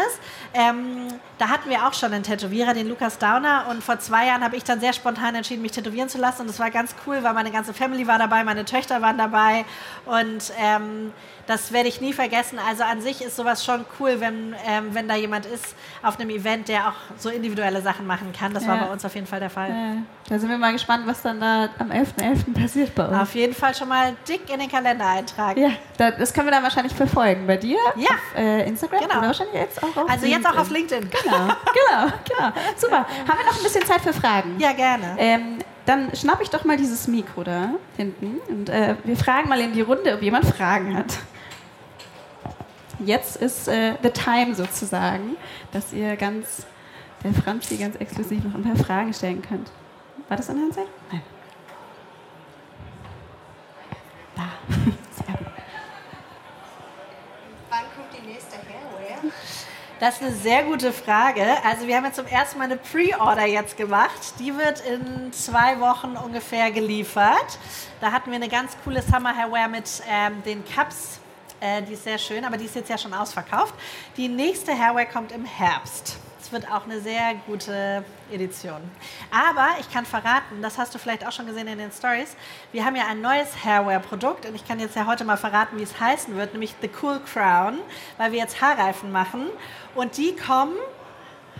[0.52, 1.08] ähm,
[1.38, 3.66] da hatten wir auch schon einen Tätowierer, den Lukas Downer.
[3.70, 6.42] Und vor zwei Jahren habe ich dann sehr spontan entschieden, mich tätowieren zu lassen.
[6.42, 9.64] Und das war ganz cool, weil meine ganze Family war dabei, meine Töchter waren dabei.
[10.06, 11.12] Und ähm,
[11.46, 12.58] das werde ich nie vergessen.
[12.58, 16.30] Also an sich ist sowas schon cool, wenn, ähm, wenn da jemand ist auf einem
[16.30, 18.54] Event, der auch so individuelle Sachen machen kann.
[18.54, 18.70] Das ja.
[18.70, 19.68] war bei uns auf jeden Fall der Fall.
[19.68, 19.96] Ja.
[20.28, 22.46] Da sind wir mal gespannt, was dann da am 11.11.
[22.54, 22.60] .11.
[22.60, 23.18] passiert bei uns.
[23.18, 25.60] Auf jeden Fall schon mal dick in den Kalender eintragen.
[25.60, 27.46] Ja, das können wir dann wahrscheinlich verfolgen.
[27.46, 28.08] Bei dir ja.
[28.08, 29.18] auf äh, Instagram genau.
[29.18, 31.10] oder wahrscheinlich jetzt auch auf Also jetzt auch auf LinkedIn.
[31.10, 32.52] Genau, genau, genau.
[32.76, 32.98] Super.
[32.98, 34.58] Haben wir noch ein bisschen Zeit für Fragen?
[34.58, 35.16] Ja, gerne.
[35.18, 39.60] Ähm, dann schnapp ich doch mal dieses Mikro da hinten und äh, wir fragen mal
[39.60, 41.18] in die Runde, ob jemand Fragen hat
[42.98, 45.36] jetzt ist äh, the time sozusagen,
[45.72, 46.66] dass ihr ganz,
[47.22, 49.70] der Franzi ganz exklusiv noch ein paar Fragen stellen könnt.
[50.28, 50.76] War das an Hand?
[51.10, 51.22] Nein.
[54.36, 54.42] Da.
[55.24, 55.46] Sehr gut.
[57.70, 59.32] Wann kommt die nächste Hairware?
[60.00, 61.44] Das ist eine sehr gute Frage.
[61.64, 64.34] Also wir haben jetzt zum ersten Mal eine Pre-Order jetzt gemacht.
[64.38, 67.58] Die wird in zwei Wochen ungefähr geliefert.
[68.00, 71.20] Da hatten wir eine ganz coole Summer Hairware mit ähm, den Cups
[71.64, 73.74] äh, die ist sehr schön, aber die ist jetzt ja schon ausverkauft.
[74.16, 76.18] Die nächste Hairwear kommt im Herbst.
[76.40, 78.82] Es wird auch eine sehr gute Edition.
[79.30, 82.36] Aber ich kann verraten, das hast du vielleicht auch schon gesehen in den Stories,
[82.70, 85.82] wir haben ja ein neues Hairwear-Produkt und ich kann jetzt ja heute mal verraten, wie
[85.82, 87.78] es heißen wird, nämlich The Cool Crown,
[88.18, 89.46] weil wir jetzt Haarreifen machen.
[89.94, 90.76] Und die kommen,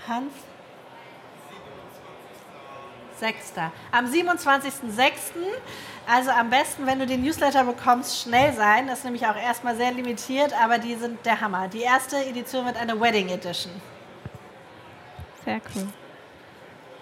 [0.07, 0.33] Hans,
[3.25, 3.53] 6.
[3.91, 5.15] Am 27.06.
[6.07, 8.87] Also am besten, wenn du den Newsletter bekommst, schnell sein.
[8.87, 11.69] Das ist nämlich auch erstmal sehr limitiert, aber die sind der Hammer.
[11.69, 13.73] Die erste Edition wird eine Wedding Edition.
[15.43, 15.89] Sehr cool.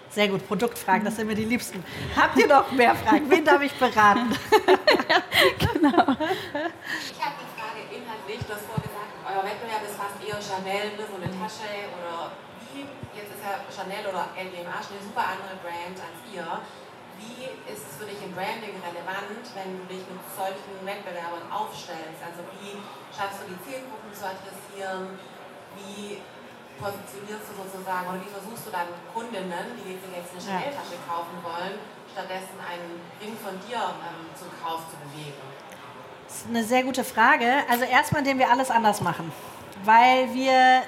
[0.09, 1.83] Sehr gut, Produktfragen, das sind mir die liebsten.
[2.15, 3.29] Habt ihr noch mehr Fragen?
[3.29, 4.29] Wen darf ich beraten?
[5.09, 5.17] ja,
[5.73, 6.05] genau.
[7.01, 11.03] Ich habe die Frage inhaltlich, du hast vorgesagt, euer Wettbewerb ist fast eher Chanel, ne,
[11.09, 12.31] so eine Tasche oder
[12.73, 16.45] wie, jetzt ist ja Chanel oder LVMH eine super andere Brand als ihr
[17.17, 22.19] wie ist es für dich im Branding relevant, wenn du dich mit solchen Wettbewerbern aufstellst?
[22.19, 22.79] Also wie
[23.13, 25.19] schaffst du die Zielgruppen zu adressieren?
[25.77, 26.21] Wie
[26.77, 31.77] positionierst du sozusagen oder wie versuchst du dann Kundinnen, die jetzt eine Chanel-Tasche kaufen wollen,
[32.09, 35.37] stattdessen einen Ring von dir ähm, zum Kauf zu bewegen?
[36.25, 37.61] Das ist eine sehr gute Frage.
[37.69, 39.31] Also erstmal, indem wir alles anders machen.
[39.83, 40.83] Weil wir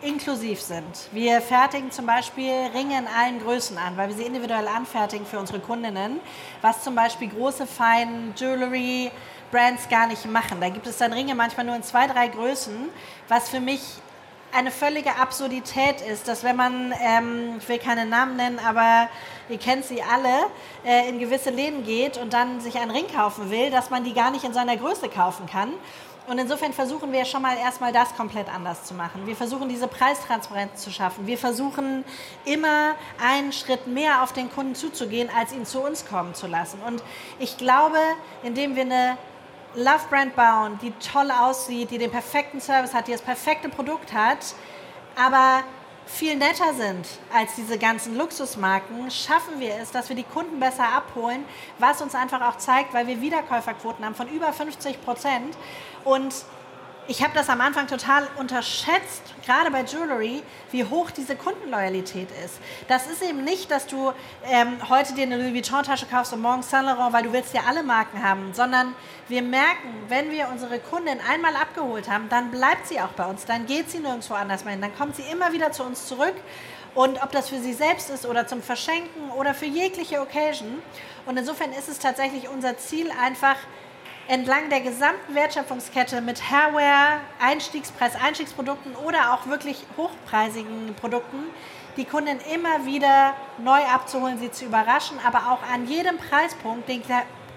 [0.00, 1.08] inklusiv sind.
[1.12, 5.38] Wir fertigen zum Beispiel Ringe in allen Größen an, weil wir sie individuell anfertigen für
[5.38, 6.20] unsere Kundinnen,
[6.62, 9.10] was zum Beispiel große, feine Jewelry
[9.50, 10.60] Brands gar nicht machen.
[10.60, 12.90] Da gibt es dann Ringe manchmal nur in zwei, drei Größen,
[13.28, 13.80] was für mich
[14.52, 19.08] eine völlige Absurdität ist, dass wenn man, ähm, ich will keine Namen nennen, aber
[19.48, 20.46] ihr kennt sie alle,
[20.86, 24.14] äh, in gewisse Läden geht und dann sich einen Ring kaufen will, dass man die
[24.14, 25.72] gar nicht in seiner Größe kaufen kann.
[26.28, 29.26] Und insofern versuchen wir schon mal erstmal das komplett anders zu machen.
[29.26, 31.26] Wir versuchen diese Preistransparenz zu schaffen.
[31.26, 32.04] Wir versuchen
[32.44, 36.80] immer einen Schritt mehr auf den Kunden zuzugehen, als ihn zu uns kommen zu lassen.
[36.86, 37.02] Und
[37.38, 37.96] ich glaube,
[38.42, 39.16] indem wir eine
[39.74, 44.12] Love Brand bauen, die toll aussieht, die den perfekten Service hat, die das perfekte Produkt
[44.12, 44.54] hat,
[45.16, 45.62] aber
[46.08, 50.88] viel netter sind als diese ganzen Luxusmarken, schaffen wir es, dass wir die Kunden besser
[50.88, 51.44] abholen,
[51.78, 55.56] was uns einfach auch zeigt, weil wir Wiederkäuferquoten haben von über 50 Prozent.
[56.04, 56.34] Und
[57.08, 62.58] ich habe das am Anfang total unterschätzt, gerade bei Jewelry, wie hoch diese Kundenloyalität ist.
[62.86, 64.12] Das ist eben nicht, dass du
[64.44, 67.62] ähm, heute dir eine Louis Vuitton-Tasche kaufst und morgen Saint Laurent, weil du willst ja
[67.66, 68.94] alle Marken haben, sondern
[69.26, 73.46] wir merken, wenn wir unsere Kundin einmal abgeholt haben, dann bleibt sie auch bei uns,
[73.46, 76.34] dann geht sie nirgendwo anders mehr hin, dann kommt sie immer wieder zu uns zurück
[76.94, 80.82] und ob das für sie selbst ist oder zum Verschenken oder für jegliche Occasion.
[81.24, 83.56] Und insofern ist es tatsächlich unser Ziel einfach,
[84.28, 91.46] entlang der gesamten Wertschöpfungskette mit Hairware, Einstiegspreis, Einstiegsprodukten oder auch wirklich hochpreisigen Produkten
[91.98, 97.02] die Kunden immer wieder neu abzuholen, sie zu überraschen, aber auch an jedem Preispunkt den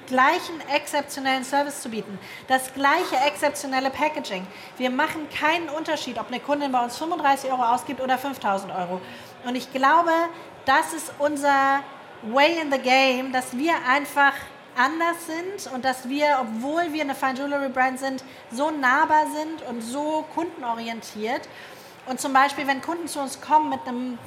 [0.07, 4.45] gleichen exzeptionellen Service zu bieten, das gleiche exzeptionelle Packaging.
[4.77, 8.99] Wir machen keinen Unterschied, ob eine Kundin bei uns 35 Euro ausgibt oder 5000 Euro.
[9.45, 10.11] Und ich glaube,
[10.65, 11.81] das ist unser
[12.23, 14.33] Way in the Game, dass wir einfach
[14.75, 19.61] anders sind und dass wir, obwohl wir eine Fine Jewelry Brand sind, so nahbar sind
[19.69, 21.47] und so kundenorientiert.
[22.07, 24.17] und zum Beispiel, wenn Kunden zu uns kommen mit einem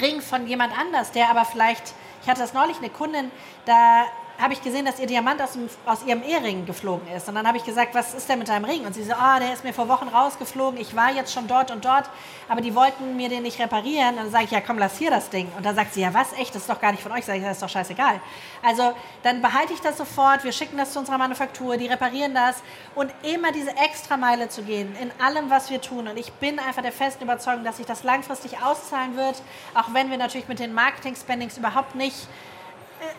[0.00, 3.30] Ring von jemand anders, der aber vielleicht, ich hatte das neulich, eine Kundin,
[3.64, 4.04] da
[4.40, 7.28] habe ich gesehen, dass ihr Diamant aus, dem, aus ihrem Ehering geflogen ist.
[7.28, 8.86] Und dann habe ich gesagt, was ist denn mit deinem Ring?
[8.86, 10.80] Und sie so, oh, der ist mir vor Wochen rausgeflogen.
[10.80, 12.08] Ich war jetzt schon dort und dort,
[12.48, 14.10] aber die wollten mir den nicht reparieren.
[14.10, 15.50] Und dann sage ich, ja, komm, lass hier das Ding.
[15.56, 17.24] Und dann sagt sie, ja, was, echt, das ist doch gar nicht von euch.
[17.24, 18.20] Sag ich, das ist doch scheißegal.
[18.62, 20.44] Also dann behalte ich das sofort.
[20.44, 22.62] Wir schicken das zu unserer Manufaktur, die reparieren das.
[22.94, 26.08] Und immer diese Extrameile zu gehen in allem, was wir tun.
[26.08, 29.42] Und ich bin einfach der festen Überzeugung, dass sich das langfristig auszahlen wird,
[29.74, 32.16] auch wenn wir natürlich mit den Marketing-Spendings überhaupt nicht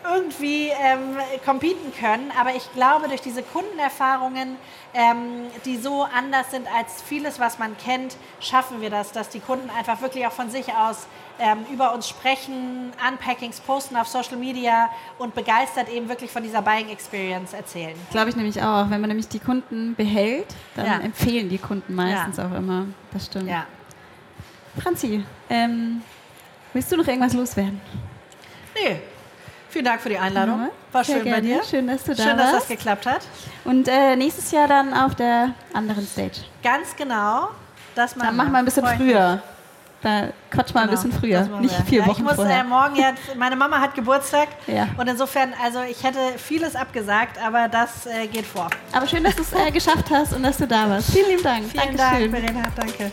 [0.04, 2.30] irgendwie ähm, competen können.
[2.38, 4.56] Aber ich glaube, durch diese Kundenerfahrungen,
[4.94, 9.40] ähm, die so anders sind als vieles, was man kennt, schaffen wir das, dass die
[9.40, 11.06] Kunden einfach wirklich auch von sich aus
[11.38, 16.62] ähm, über uns sprechen, Unpackings posten auf Social Media und begeistert eben wirklich von dieser
[16.62, 17.94] Buying Experience erzählen.
[18.10, 18.90] Glaube ich nämlich auch.
[18.90, 20.98] Wenn man nämlich die Kunden behält, dann ja.
[21.00, 22.46] empfehlen die Kunden meistens ja.
[22.46, 22.86] auch immer.
[23.12, 23.48] Das stimmt.
[23.48, 23.66] Ja.
[24.80, 26.02] Franzi, ähm,
[26.72, 27.80] willst du noch irgendwas loswerden?
[28.74, 29.00] Nee,
[29.72, 30.68] Vielen Dank für die Einladung.
[30.92, 31.30] War schön gerne.
[31.30, 31.62] bei dir.
[31.64, 32.44] Schön, dass du da schön, warst.
[32.44, 33.22] Schön, dass das geklappt hat.
[33.64, 36.42] Und äh, nächstes Jahr dann auf der anderen Stage.
[36.62, 37.48] Ganz genau.
[37.94, 39.42] Das dann machen wir ein bisschen früher.
[40.02, 42.60] Da quatsch mal genau, ein bisschen früher, nicht vier ja, Wochen ich muss, vorher.
[42.60, 44.88] Äh, morgen ja, meine Mama hat Geburtstag ja.
[44.96, 48.68] und insofern, also ich hätte vieles abgesagt, aber das äh, geht vor.
[48.90, 51.12] Aber schön, dass du es äh, geschafft hast und dass du da warst.
[51.12, 51.66] Vielen lieben Dank.
[51.70, 52.32] Vielen Dankeschön.
[52.32, 53.12] Dank, Verena, danke.